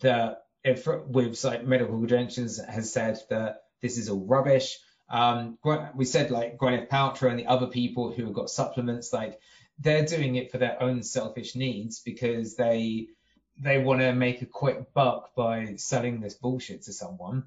[0.00, 4.78] that if, with like medical credentials has said that this is all rubbish.
[5.08, 5.58] Um,
[5.94, 9.38] we said like Gwyneth Paltrow and the other people who have got supplements, like
[9.78, 13.08] they're doing it for their own selfish needs because they
[13.58, 17.44] they want to make a quick buck by selling this bullshit to someone.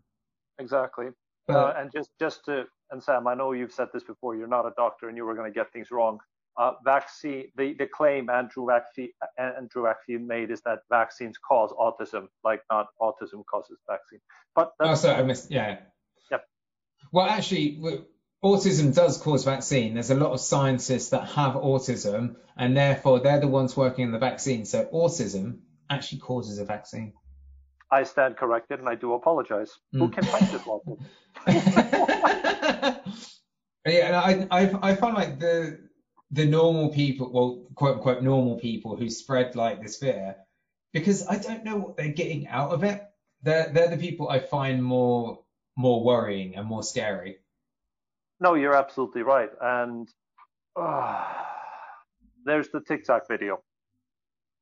[0.57, 1.07] Exactly.
[1.47, 4.35] But, uh, and just just to and Sam, I know you've said this before.
[4.35, 6.19] You're not a doctor, and you were going to get things wrong.
[6.57, 12.27] Uh, vaccine, the, the claim Andrew vaccine, Andrew vaccine made is that vaccines cause autism,
[12.43, 14.19] like not autism causes vaccine.
[14.55, 15.51] But oh, sorry, I missed.
[15.51, 15.77] Yeah.
[16.31, 16.43] Yep.
[17.11, 17.77] Well, actually,
[18.43, 19.93] autism does cause vaccine.
[19.93, 24.11] There's a lot of scientists that have autism, and therefore they're the ones working on
[24.11, 24.65] the vaccine.
[24.65, 27.13] So autism actually causes a vaccine.
[27.91, 29.71] I stand corrected, and I do apologize.
[29.95, 29.99] Mm.
[29.99, 30.99] Who can fight this lawsuit?
[33.85, 35.79] yeah, and I, I I find like the
[36.31, 40.35] the normal people, well, quote unquote normal people who spread like this fear,
[40.91, 43.01] because I don't know what they're getting out of it.
[43.43, 45.39] They're they're the people I find more
[45.77, 47.37] more worrying and more scary.
[48.39, 49.49] No, you're absolutely right.
[49.61, 50.07] And
[50.79, 51.25] uh,
[52.45, 53.59] there's the TikTok video,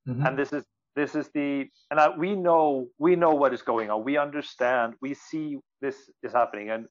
[0.08, 0.26] mm-hmm.
[0.26, 0.64] and this is
[0.96, 4.04] this is the and I, we know we know what is going on.
[4.04, 4.94] We understand.
[5.02, 6.86] We see this is happening, and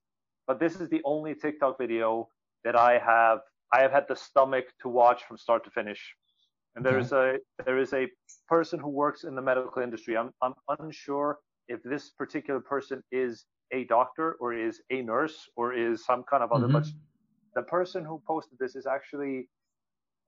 [0.46, 2.28] but this is the only TikTok video
[2.64, 3.38] that I have
[3.72, 6.14] I have had the stomach to watch from start to finish.
[6.76, 8.08] And there is a there is a
[8.48, 10.16] person who works in the medical industry.
[10.16, 15.66] I'm I'm unsure if this particular person is a doctor or is a nurse or
[15.74, 16.68] is some kind of other.
[16.68, 16.78] Mm-hmm.
[16.78, 16.86] But
[17.54, 19.48] the person who posted this is actually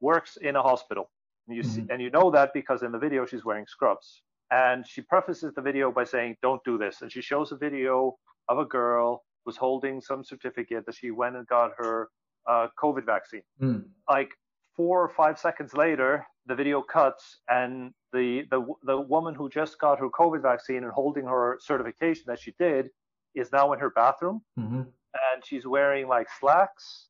[0.00, 1.10] works in a hospital.
[1.46, 1.86] And you mm-hmm.
[1.86, 4.22] see, and you know that because in the video she's wearing scrubs.
[4.50, 8.16] And she prefaces the video by saying, "Don't do this." And she shows a video
[8.48, 12.08] of a girl who's holding some certificate that she went and got her
[12.48, 13.42] uh, COVID vaccine.
[13.60, 13.84] Mm.
[14.08, 14.30] Like
[14.76, 19.80] four or five seconds later, the video cuts, and the, the the woman who just
[19.80, 22.90] got her COVID vaccine and holding her certification that she did
[23.36, 24.80] is now in her bathroom, mm-hmm.
[24.80, 27.08] and she's wearing like slacks,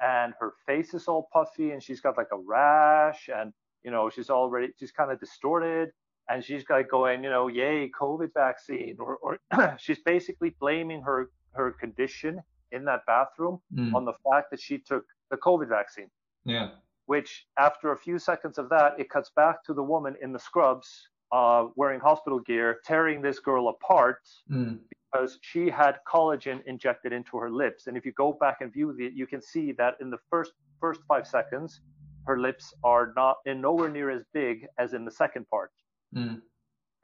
[0.00, 3.52] and her face is all puffy, and she's got like a rash, and
[3.84, 5.90] you know she's already she's kind of distorted,
[6.28, 9.38] and she's like going, you know, yay COVID vaccine, or or
[9.78, 12.40] she's basically blaming her her condition
[12.72, 13.94] in that bathroom mm.
[13.94, 16.10] on the fact that she took the COVID vaccine.
[16.44, 16.70] Yeah.
[17.06, 20.38] Which, after a few seconds of that, it cuts back to the woman in the
[20.38, 24.78] scrubs uh, wearing hospital gear, tearing this girl apart mm.
[25.16, 27.86] Because she had collagen injected into her lips.
[27.86, 30.52] And if you go back and view it, you can see that in the first
[30.80, 31.80] first five seconds,
[32.26, 35.70] her lips are not in nowhere near as big as in the second part.
[36.14, 36.40] Mm.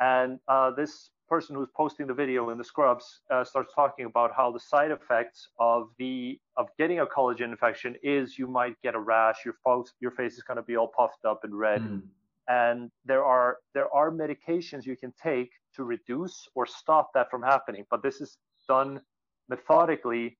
[0.00, 4.32] And uh, this person who's posting the video in the scrubs uh, starts talking about
[4.36, 8.94] how the side effects of the of getting a collagen infection is you might get
[8.94, 11.80] a rash, your folks, your face is going to be all puffed up and red,
[11.80, 12.02] mm.
[12.48, 17.42] and there are there are medications you can take to reduce or stop that from
[17.42, 18.36] happening, but this is
[18.68, 19.00] done
[19.48, 20.38] methodically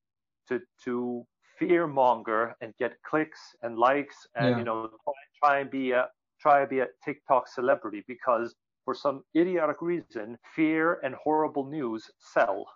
[0.49, 1.25] to to
[1.59, 4.59] fear monger and get clicks and likes and yeah.
[4.59, 6.09] you know try, try and be a
[6.41, 12.11] try and be a TikTok celebrity because for some idiotic reason, fear and horrible news
[12.19, 12.67] sell.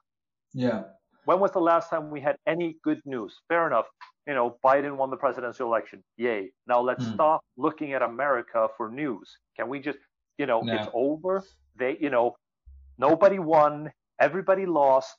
[0.55, 0.85] Yeah.
[1.25, 3.35] When was the last time we had any good news?
[3.49, 3.87] Fair enough.
[4.29, 6.03] You know, Biden won the presidential election.
[6.17, 6.51] Yay.
[6.69, 7.15] Now let's mm.
[7.15, 9.37] stop looking at America for news.
[9.57, 9.99] Can we just,
[10.39, 10.75] you know, no.
[10.75, 11.45] it's over.
[11.77, 12.37] They, you know,
[12.99, 13.93] nobody won.
[14.21, 15.15] Everybody lost.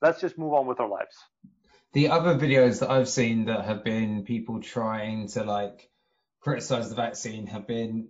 [0.00, 1.16] Let's just move on with our lives.
[1.92, 5.90] The other videos that I've seen that have been people trying to like
[6.40, 8.08] criticize the vaccine have been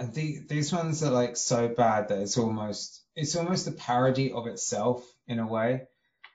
[0.00, 4.46] the, these ones are like so bad that it's almost it's almost a parody of
[4.46, 5.82] itself in a way.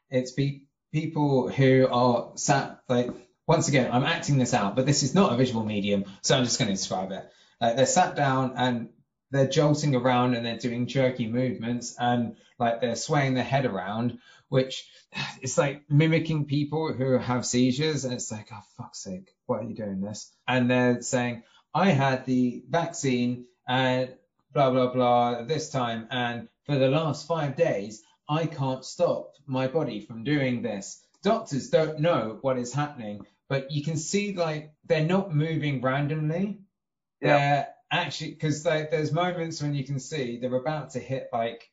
[0.10, 3.10] It's be, people who are sat like
[3.48, 6.44] once again I'm acting this out, but this is not a visual medium, so I'm
[6.44, 7.30] just going to describe it.
[7.60, 8.90] Like they're sat down and
[9.32, 14.20] they're jolting around and they're doing jerky movements and like they're swaying their head around,
[14.50, 14.88] which
[15.42, 19.64] it's like mimicking people who have seizures, and it's like oh fuck's sake, why are
[19.64, 20.32] you doing this?
[20.48, 24.14] And they're saying I had the vaccine and
[24.54, 26.08] blah, blah, blah this time.
[26.10, 31.02] And for the last five days, I can't stop my body from doing this.
[31.24, 36.60] Doctors don't know what is happening, but you can see like they're not moving randomly.
[37.22, 37.38] Yeah.
[37.38, 41.70] They're actually, because there's moments when you can see they're about to hit like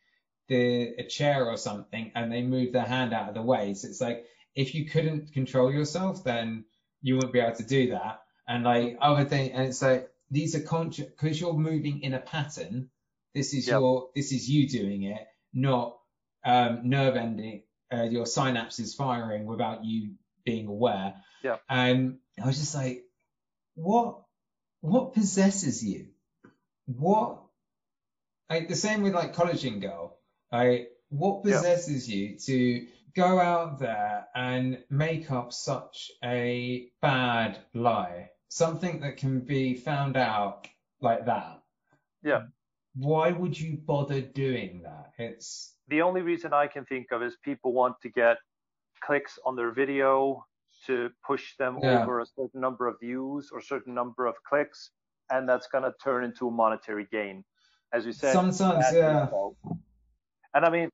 [0.48, 3.74] the a chair or something and they move their hand out of the way.
[3.74, 6.64] So it's like if you couldn't control yourself, then
[7.02, 10.54] you wouldn't be able to do that and like other thing, and it's like these
[10.54, 12.90] are conscious because you're moving in a pattern.
[13.34, 13.72] This is Yep.
[13.80, 15.98] your this is you doing it, not
[16.44, 17.62] um, nerve ending.
[17.92, 21.14] Uh, your synapses firing without you being aware.
[21.42, 21.62] Yep.
[21.68, 23.04] And I was just like,
[23.74, 24.23] what
[24.84, 26.08] what possesses you?
[26.84, 27.40] What
[28.50, 30.18] like the same with like collagen girl.
[30.52, 38.28] Like what possesses you to go out there and make up such a bad lie?
[38.48, 40.68] Something that can be found out
[41.00, 41.62] like that.
[42.22, 42.42] Yeah.
[42.94, 45.12] Why would you bother doing that?
[45.16, 48.36] It's The only reason I can think of is people want to get
[49.02, 50.44] clicks on their video
[50.86, 52.02] to push them Yeah.
[52.02, 54.90] over a certain number of views or certain number of clicks,
[55.30, 57.44] and that's going to turn into a monetary gain.
[57.92, 59.22] As you said, sometimes, yeah.
[59.22, 59.56] info.
[60.54, 60.90] And I mean,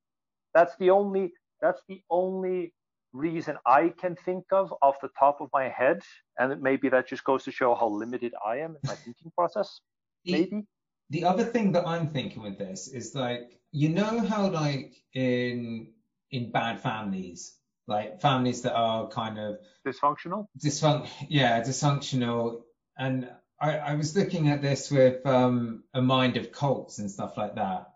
[0.55, 2.72] that's the only that's the only
[3.12, 6.03] reason I can think of off the top of my head,
[6.38, 9.80] and maybe that just goes to show how limited I am in my thinking process.
[10.24, 10.66] The- Maybe.
[11.11, 15.93] The other thing that I'm thinking with this is like, you know how like in
[16.30, 17.57] in bad families,
[17.91, 20.47] like families that are kind of Dysfunctional.
[20.59, 22.62] dysfunc yeah, dysfunctional.
[22.97, 23.28] And
[23.61, 27.57] I, I was looking at this with um a mind of cults and stuff like
[27.57, 27.91] that.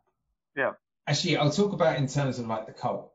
[0.57, 0.73] Yeah.
[1.07, 3.13] Actually, I'll talk about it in terms of like the cult.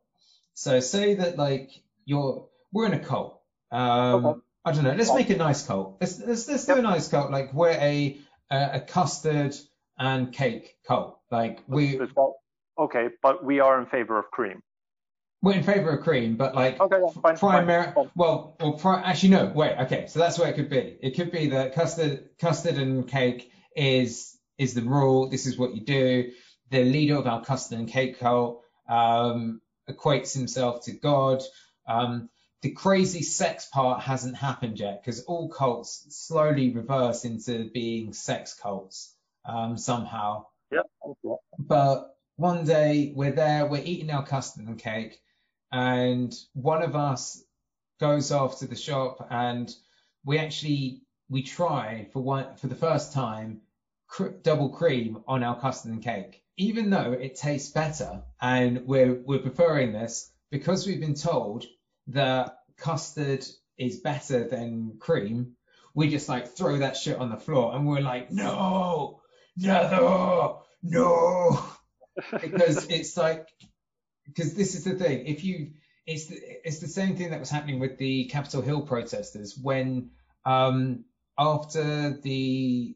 [0.54, 1.70] So say that like
[2.06, 3.42] you're we're in a cult.
[3.72, 4.40] Um Okay.
[4.66, 5.98] I don't know, let's make a nice cult.
[6.02, 7.32] Let's let's, let's do a nice cult.
[7.32, 8.20] Like we're a
[8.52, 9.56] a, a custard
[9.98, 11.20] and cake cult.
[11.32, 12.00] Like we
[12.78, 14.62] Okay, but we are in favor of cream.
[15.42, 17.38] We're in favor of cream, but like Okay, yeah, fine.
[17.38, 18.10] primary fine.
[18.16, 21.32] well or pri- actually no wait okay so that's where it could be it could
[21.32, 26.32] be that custard custard and cake is is the rule this is what you do
[26.72, 31.42] the leader of our custard and cake cult um equates himself to god
[31.88, 32.30] um
[32.62, 38.54] the crazy sex part hasn't happened yet because all cults slowly reverse into being sex
[38.54, 39.16] cults
[39.46, 40.82] um somehow Yeah.
[41.58, 45.20] but one day we're there, we're eating our custard and cake,
[45.72, 47.43] and one of us
[47.99, 49.74] goes off to the shop and
[50.26, 53.61] we actually we try for one for the first time
[54.09, 59.13] cr- double cream on our custard and cake, even though it tastes better, and we're
[59.26, 61.65] we're preferring this because we've been told
[62.07, 63.45] that custard
[63.78, 65.55] is better than cream.
[65.93, 69.22] We just like throw that shit on the floor and we're like, no,
[69.55, 71.63] no, no
[72.41, 73.47] because it's like
[74.34, 75.72] because this is the thing if you
[76.06, 80.12] it's the, it's the same thing that was happening with the Capitol Hill protesters when
[80.46, 81.06] um
[81.38, 82.96] after the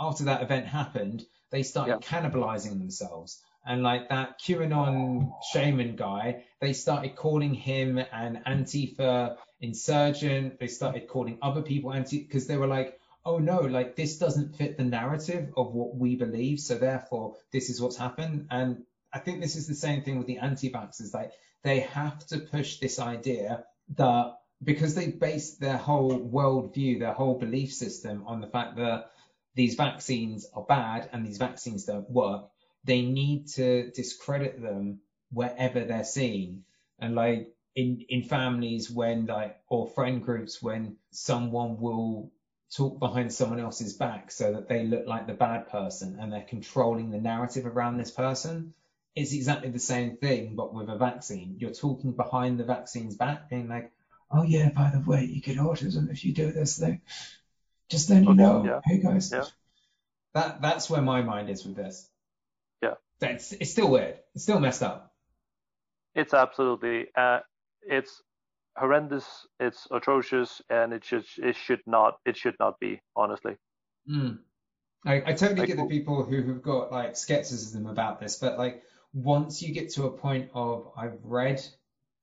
[0.00, 3.42] after that event happened they started cannibalizing themselves.
[3.66, 10.58] And like that QAnon shaman guy they started calling him an Antifa insurgent.
[10.58, 14.56] They started calling other people anti because they were like oh no, like this doesn't
[14.56, 18.46] fit the narrative of what we believe, so therefore this is what's happened.
[18.50, 21.14] And I think this is the same thing with the anti-vaxxers.
[21.14, 21.32] Like
[21.62, 23.64] they have to push this idea
[23.96, 29.10] that because they base their whole worldview, their whole belief system on the fact that
[29.54, 32.48] these vaccines are bad and these vaccines don't work,
[32.84, 35.00] they need to discredit them
[35.32, 36.64] wherever they're seen.
[36.98, 42.30] And like in in families when like or friend groups when someone will
[42.74, 46.42] talk behind someone else's back so that they look like the bad person and they're
[46.42, 48.74] controlling the narrative around this person.
[49.14, 51.56] It's exactly the same thing, but with a vaccine.
[51.58, 53.90] You're talking behind the vaccine's back, being like,
[54.30, 57.00] oh yeah, by the way, you get autism if you do this thing.
[57.88, 58.64] Just then you Okay, know.
[58.64, 58.80] yeah.
[58.84, 59.32] Hey guys.
[59.32, 59.44] Yeah.
[60.34, 62.08] That that's where my mind is with this.
[62.82, 62.94] Yeah.
[63.18, 64.18] That's it's still weird.
[64.34, 65.12] It's still messed up.
[66.14, 67.40] It's absolutely uh,
[67.82, 68.22] it's
[68.76, 69.46] horrendous.
[69.58, 73.56] It's atrocious, and it should it should not it should not be honestly.
[74.08, 74.38] Mm.
[75.04, 78.58] I, I totally Like, get the people who have got like skepticism about this, but
[78.58, 78.82] like
[79.12, 81.64] once you get to a point of I've read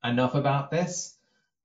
[0.03, 1.17] enough about this,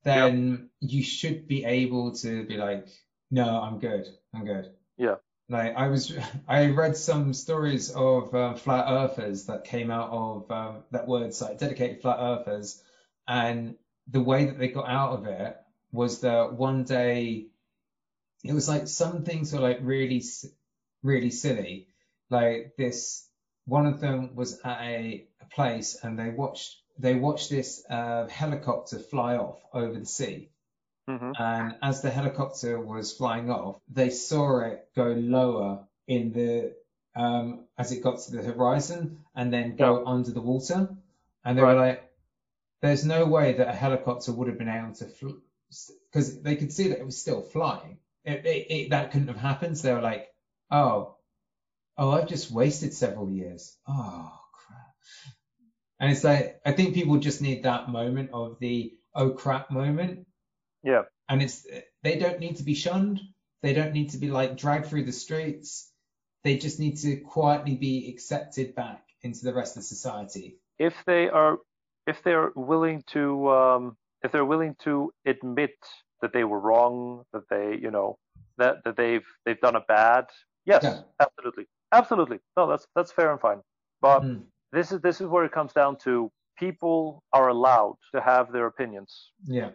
[0.05, 2.87] then you should be able to be like,
[3.31, 4.73] no, I'm good, I'm good.
[4.97, 5.17] Yeah.
[5.49, 6.13] Like I was,
[6.49, 11.35] I read some stories of uh, flat earthers that came out of um, that word
[11.35, 12.83] site, dedicated flat earthers,
[13.29, 13.77] and
[14.11, 15.57] the way that they got out of it
[15.93, 17.47] was that one day
[18.45, 20.23] it was like some things were like really
[21.03, 21.87] really silly
[22.31, 23.29] like this
[23.67, 28.27] one of them was at a, a place and they watched they watched this uh,
[28.29, 30.51] helicopter fly off over the sea.
[31.09, 36.75] Hmm and as the helicopter was flying off they saw it go lower in the
[37.17, 40.89] um as it got to the horizon and then go under the water.
[41.45, 42.11] And they were like
[42.83, 45.41] there's no way that a helicopter would have been able to
[46.09, 47.99] because they could see that it was still flying.
[48.25, 49.79] It, it, it, that couldn't have happened.
[49.79, 50.29] So they were like
[50.71, 51.17] oh,
[52.01, 53.77] oh, I've just wasted several years.
[53.87, 54.95] Oh crap.
[56.01, 60.27] And it's like I think people just need that moment of the oh crap moment.
[60.83, 61.03] Yeah.
[61.29, 61.67] And it's
[62.03, 63.21] they don't need to be shunned.
[63.63, 65.93] They don't need to be like dragged through the streets.
[66.43, 70.59] They just need to quietly be accepted back into the rest of society.
[70.79, 71.59] If they are
[72.07, 75.77] if they're willing to um, if they're willing to admit
[76.23, 78.19] that they were wrong, that they you know
[78.57, 80.25] that that they've they've done a bad,
[80.65, 81.01] yes, Yeah.
[81.21, 82.39] absolutely, absolutely.
[82.57, 83.63] No, that's that's fair and fine.
[84.01, 84.47] But Mm.
[84.73, 88.67] this is this is where it comes down to people are allowed to have their
[88.67, 89.33] opinions.
[89.47, 89.71] Yeah.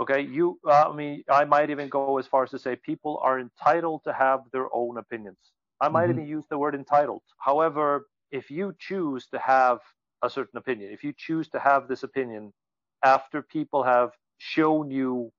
[0.00, 0.58] Okay, you.
[0.66, 3.96] Uh, I mean, I might even go as far as to say people are entitled
[3.98, 5.52] to have their own opinions.
[5.80, 6.10] I might Mhm.
[6.10, 7.22] even use the word entitled.
[7.38, 9.80] However, if you choose to have
[10.22, 12.52] a certain opinion, if you choose to have this opinion
[13.04, 15.32] after people have shown you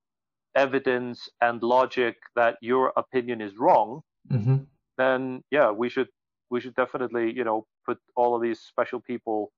[0.56, 4.68] evidence and logic that your opinion is wrong, hmm
[5.02, 6.10] then yeah, we should
[6.52, 9.54] we should definitely you know put all of these special people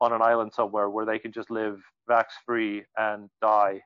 [0.00, 1.80] on an island somewhere where they can just live
[2.10, 3.82] vax free and die.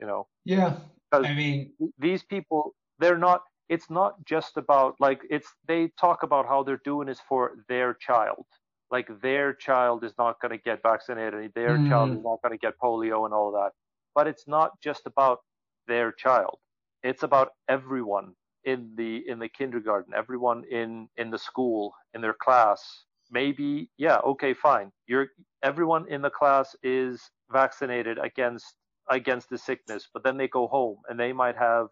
[0.00, 0.80] You know, Yeah.
[1.12, 3.42] I mean, these people they're not.
[3.68, 5.54] It's not just about like it's.
[5.68, 8.46] They talk about how they're doing this for their child.
[8.90, 11.52] Like their child is not going to get vaccinated.
[11.54, 12.16] Their child Mm.
[12.18, 13.72] is not going to get polio and all of that.
[14.14, 15.40] But it's not just about
[15.88, 16.58] their child.
[17.02, 18.34] It's about everyone
[18.64, 22.82] in the in the kindergarten, everyone in in the school, in their class.
[23.30, 24.92] Maybe yeah, okay, fine.
[25.06, 25.28] You're
[25.62, 28.74] everyone in the class is vaccinated against
[29.08, 31.88] against the sickness, but then they go home and they might have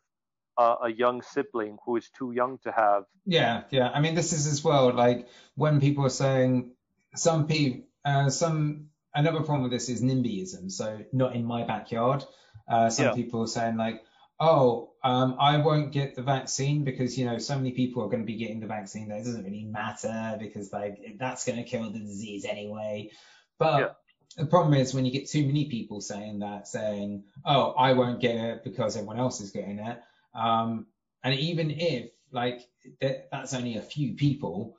[0.59, 3.05] a, a young sibling who is too young to have.
[3.25, 3.91] yeah, yeah.
[3.91, 6.73] I mean, this is as well like when people are saying
[7.15, 10.71] some people, uh, some another problem with this is NIMBYism.
[10.71, 12.25] So not in my backyard.
[12.69, 13.15] Uh, some Yeah.
[13.15, 14.03] people are saying like,
[14.41, 18.23] oh, um, I won't get the vaccine because you know so many people are going
[18.23, 21.65] to be getting the vaccine that it doesn't really matter because like that's going to
[21.65, 23.11] kill the disease anyway.
[23.59, 23.89] But Yeah.
[24.45, 28.21] the problem is when you get too many people saying that, saying, oh, I won't
[28.21, 30.01] get it because everyone else is getting it.
[30.35, 30.87] Um,
[31.23, 32.69] and even if like
[33.01, 34.77] that, that's only a few people,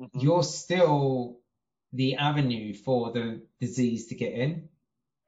[0.00, 0.22] Mhm.
[0.22, 1.40] you're still
[1.92, 4.68] the avenue for the disease to get in.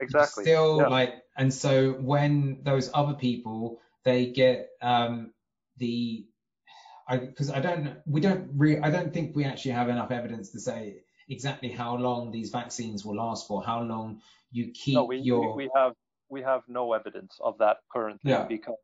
[0.01, 0.45] Exactly.
[0.45, 0.89] Still Yeah.
[0.89, 5.33] like, and so when those other people they get um,
[5.79, 6.25] the,
[7.09, 10.53] I because I don't, we don't re, I don't think we actually have enough evidence
[10.53, 14.21] to say exactly how long these vaccines will last for, how long
[14.53, 15.93] you keep no, we, your, we have
[16.31, 18.45] we have no evidence of that currently Yeah.
[18.45, 18.77] because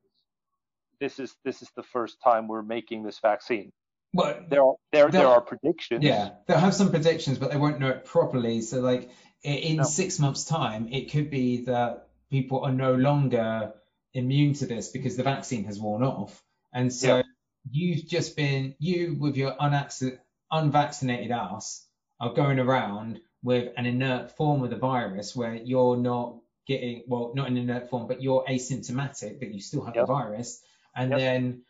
[1.00, 3.70] this is this is the first time we're making this vaccine.
[4.12, 6.02] well, There are there There- there are predictions.
[6.04, 8.60] Yeah, they'll have some predictions, but they won't know it properly.
[8.60, 9.08] So, like
[9.44, 9.84] in No.
[9.84, 13.72] six months' time, it could be that people are no longer
[14.14, 16.42] immune to this because the vaccine has worn off,
[16.72, 17.22] and so Yeah.
[17.70, 20.18] you've just been you with your unac-
[20.50, 21.86] unvaccinated ass
[22.20, 27.32] are going around with an inert form of the virus where you're not getting well,
[27.34, 30.06] not an inert form, but you're asymptomatic, but you still have Yep.
[30.06, 30.62] the virus,
[30.94, 31.18] and Yep.
[31.18, 31.62] then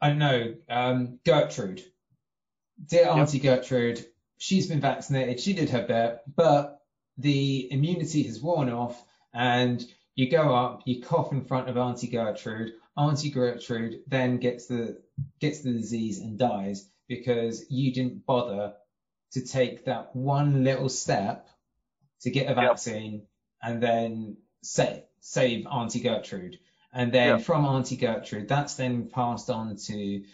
[0.00, 1.82] I don't know, um, Gertrude.
[2.84, 3.08] Dear.
[3.08, 4.04] Auntie Gertrude,
[4.36, 6.82] she's been vaccinated, she did her bit, but
[7.16, 9.02] the immunity has worn off,
[9.32, 9.82] and
[10.16, 12.72] you go up, you cough in front of Auntie Gertrude.
[12.96, 14.98] Auntie Gertrude then gets the
[15.40, 18.74] gets the disease and dies because you didn't bother
[19.32, 21.48] to take that one little step
[22.22, 22.56] to get a Yep.
[22.56, 23.26] vaccine
[23.62, 26.58] and then save save Auntie Gertrude.
[26.92, 27.42] And then Yep.
[27.42, 30.24] from Auntie Gertrude, that's then passed on to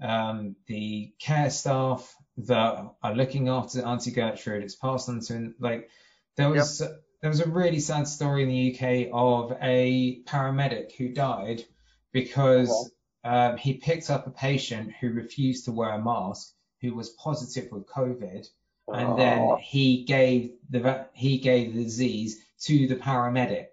[0.00, 4.64] um, the care staff that are looking after Auntie Gertrude.
[4.64, 5.88] It's passed on to like
[6.36, 6.82] there was
[7.22, 11.64] there was a really sad story in the UK of a paramedic who died
[12.10, 12.90] because
[13.24, 17.70] um, he picked up a patient who refused to wear a mask, who was positive
[17.70, 18.46] with COVID,
[18.92, 23.68] and then Oh, he gave the he gave the disease to the paramedic.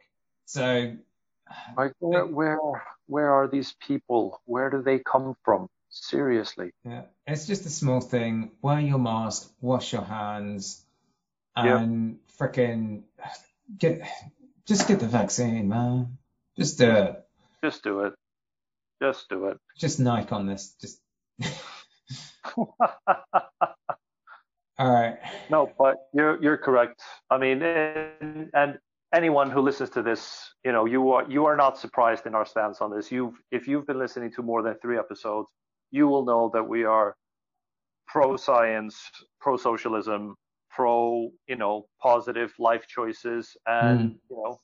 [0.46, 0.96] So
[1.76, 2.60] like where where
[3.08, 4.40] where are these people?
[4.46, 5.70] Where do they come from?
[5.90, 6.72] Seriously.
[6.86, 8.52] Yeah, it's just a small thing.
[8.62, 10.86] Wear your mask, wash your hands,
[11.66, 13.04] And frickin'
[13.78, 14.02] get
[14.66, 16.18] just get the vaccine, man.
[16.58, 17.24] Just do it.
[17.64, 18.14] Just do it.
[19.02, 19.58] Just do it.
[19.78, 20.76] Just Nike on this.
[20.82, 21.02] Just
[22.58, 22.76] all
[24.80, 25.18] right.
[25.50, 27.02] No, but you're you're correct.
[27.30, 28.80] I mean, and, and
[29.14, 32.46] anyone who listens to this, you know, you are you are not surprised in our
[32.46, 33.12] stance on this.
[33.12, 35.50] You've if you've been listening to more than three episodes,
[35.92, 37.16] you will know that we are
[38.08, 38.98] pro science,
[39.40, 40.36] pro socialism,
[40.70, 44.60] pro you know positive life choices, and you know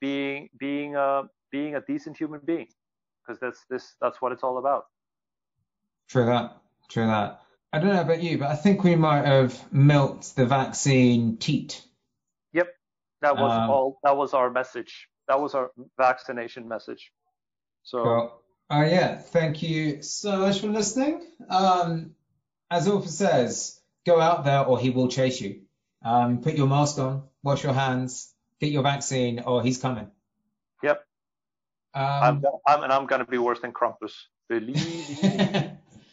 [0.00, 2.68] being being a being a decent human being,
[3.26, 4.86] because that's this that's what it's all about.
[6.08, 6.56] True that.
[6.88, 7.40] True that.
[7.72, 11.82] I don't know about you, but I think we might have milked the vaccine teat.
[12.52, 12.68] Yep,
[13.22, 13.98] that was Um, all.
[14.02, 15.08] That was our message.
[15.28, 17.12] That was our vaccination message.
[17.82, 18.42] So Cool.
[18.70, 21.24] Oh yeah, thank you so much for listening.
[21.48, 22.14] Um,
[22.70, 25.62] as Orpha says, go out there or he will chase you.
[26.04, 30.10] Um, put your mask on, wash your hands, get your vaccine, or he's coming.
[30.82, 31.02] yep,
[31.94, 34.12] I'm, Um, I'm and I'm gonna be worse than Krampus.
[34.48, 35.70] Believe me.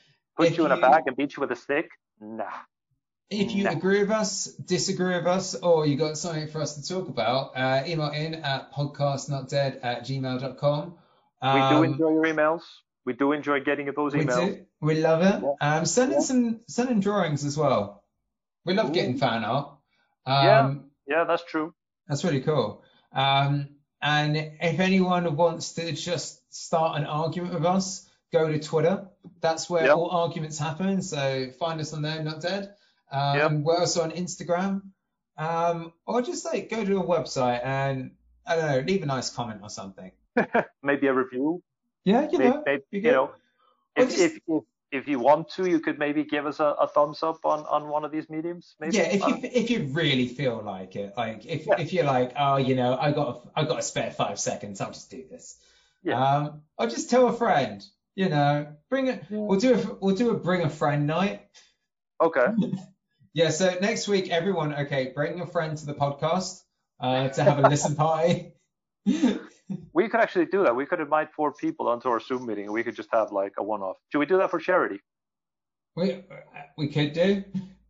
[0.37, 1.89] Put you in a bag and beat you with a stick?
[2.19, 2.45] Nah.
[3.29, 3.71] If you No.
[3.71, 7.51] agree with us, disagree with us, or you got something for us to talk about,
[7.55, 10.83] uh, email in at podcastnotdead at gmail.com.
[11.43, 12.61] We do Um, enjoy your emails.
[13.05, 14.45] We do enjoy getting those emails.
[14.45, 14.65] we do.
[14.81, 15.43] We love it.
[15.61, 15.77] Yeah.
[15.77, 16.25] Um, send in Yeah.
[16.25, 18.03] some send in drawings as well.
[18.65, 18.93] We love Ooh.
[18.93, 19.69] getting fan art.
[20.25, 20.73] Um, Yeah.
[21.05, 21.73] Yeah, that's true.
[22.07, 22.81] That's really cool.
[23.11, 23.69] Um,
[24.01, 29.07] and if anyone wants to just start an argument with us, go to Twitter.
[29.41, 29.95] That's where Yep.
[29.95, 31.01] all arguments happen.
[31.01, 32.73] So find us on there, not dead.
[33.11, 33.51] Um, Yep.
[33.63, 34.81] We're also on Instagram.
[35.37, 38.11] Um, or just like go to a website and
[38.45, 40.11] I don't know, leave a nice comment or something.
[40.83, 41.61] Maybe a review.
[42.05, 43.31] Yeah, you know, maybe, you you know,
[43.95, 46.87] if, just- if, if, if you want to, you could maybe give us a, a
[46.87, 48.75] thumbs up on, on one of these mediums.
[48.79, 48.97] Maybe.
[48.97, 51.79] Yeah, if you don't- if you really feel like it, like if Yeah.
[51.79, 54.81] if you're like, oh, you know, I got a, I got a spare five seconds,
[54.81, 55.57] I'll just do this.
[56.03, 56.21] Yeah.
[56.21, 57.83] Um, or just tell a friend,
[58.15, 59.23] you know, bring it.
[59.29, 59.37] Yeah.
[59.39, 61.47] We'll do a we'll do a bring a friend night.
[62.21, 62.47] okay.
[63.35, 63.49] Yeah.
[63.49, 66.61] So next week, everyone, okay, bring a friend to the podcast
[66.99, 68.53] uh, to have a listen party.
[69.93, 70.75] We could actually do that.
[70.75, 73.53] We could invite four people onto our Zoom meeting and we could just have like
[73.57, 73.97] a one off.
[74.11, 74.99] Should we do that for charity?
[75.95, 76.23] we
[76.77, 77.43] we could do.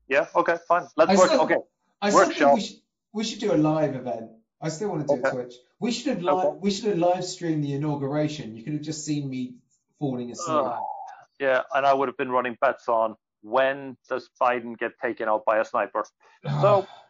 [0.09, 0.27] Yeah?
[0.35, 0.85] Okay, fine.
[0.97, 1.27] Let's I work.
[1.29, 1.55] still- Okay.
[2.01, 2.55] I Workshop.
[2.55, 2.77] we should
[3.13, 4.31] we should do a live event.
[4.61, 5.29] I still want to do Okay.
[5.29, 5.53] a Twitch.
[5.79, 6.57] We should have live Okay.
[6.61, 8.55] we should have live streamed the inauguration.
[8.57, 9.55] You could have just seen me
[9.99, 10.49] falling asleep.
[10.65, 10.79] Ugh.
[11.39, 15.45] yeah, and I would have been running bets on when does Biden get taken out
[15.45, 16.03] by a sniper.
[16.61, 16.85] So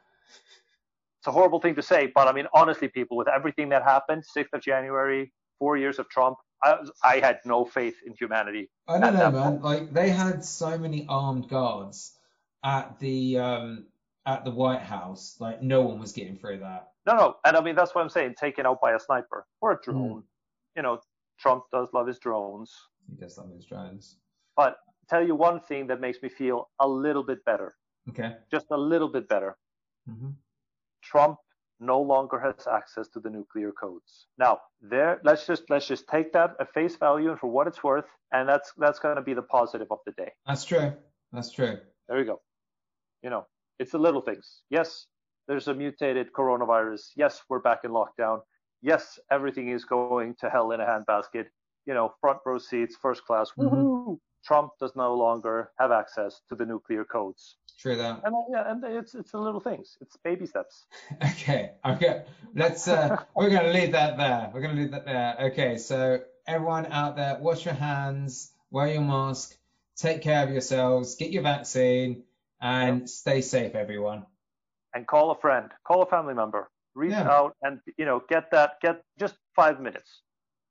[1.23, 4.25] it's a horrible thing to say, but I mean, honestly, people, with everything that happened,
[4.37, 8.69] 6th of January, four years of Trump, I, I had no faith in humanity.
[8.89, 9.51] I don't know, man.
[9.53, 9.63] point.
[9.63, 12.17] Like they had so many armed guards
[12.61, 13.85] at the um
[14.25, 15.37] at the White House.
[15.39, 16.89] Like no one was getting through that.
[17.07, 19.71] No, no, and I mean that's what I'm saying, taken out by a sniper or
[19.71, 20.23] a drone.
[20.75, 20.99] You know,
[21.39, 22.69] Trump does love his drones.
[23.09, 24.17] He does love his drones.
[24.57, 24.75] But
[25.09, 27.75] tell you one thing that makes me feel a little bit better,
[28.09, 28.35] Okay.
[28.51, 29.55] just a little bit better.
[30.05, 30.31] hmm
[31.03, 31.37] Trump
[31.79, 34.27] no longer has access to the nuclear codes.
[34.37, 37.83] Now, there, let's just let's just take that at face value and for what it's
[37.83, 40.31] worth, and that's that's going to be the positive of the day.
[40.47, 40.93] That's true.
[41.33, 41.77] That's true.
[42.07, 42.41] There you go.
[43.21, 43.45] You know,
[43.79, 44.61] it's the little things.
[44.69, 45.07] Yes,
[45.47, 47.01] there's a mutated coronavirus.
[47.15, 48.41] Yes, we're back in lockdown.
[48.81, 51.45] Yes, everything is going to hell in a handbasket.
[51.85, 53.51] You know, front row seats, first class.
[53.57, 53.92] Mhm.
[54.43, 57.57] Trump does no longer have access to the nuclear codes.
[57.79, 58.21] True that.
[58.23, 59.97] And uh, yeah, and it's it's the little things.
[60.01, 60.85] It's baby steps.
[61.23, 61.71] Okay.
[61.85, 62.23] Okay.
[62.55, 64.51] Let's uh we're gonna leave that there.
[64.53, 65.35] We're gonna leave that there.
[65.51, 69.55] Okay, so everyone out there, wash your hands, wear your mask,
[69.95, 72.23] take care of yourselves, get your vaccine,
[72.61, 74.25] and stay safe, everyone.
[74.95, 77.29] and call a friend, call a family member, reach Yeah.
[77.37, 80.21] out and you know get that get just five minutes.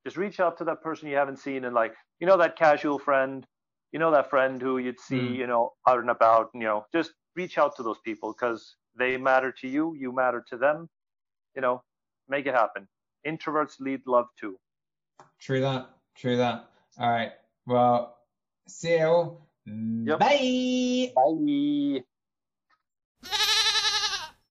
[0.04, 2.98] Just reach out to that person you haven't seen and like you know that casual
[2.98, 3.46] friend,
[3.92, 5.36] you know that friend who you'd see Mm.
[5.36, 6.50] you know out and about.
[6.54, 10.44] You know just reach out to those people because they matter to you, you matter
[10.50, 10.88] to them.
[11.54, 11.82] You know,
[12.28, 12.88] make it happen.
[13.26, 14.58] Introverts lead love too.
[15.38, 15.90] True that.
[16.16, 16.66] True that.
[16.98, 17.32] All right.
[17.66, 18.16] Well,
[18.68, 19.36] see you.
[19.66, 20.18] Yep.
[20.18, 21.12] Bye.
[21.14, 22.04] Bye.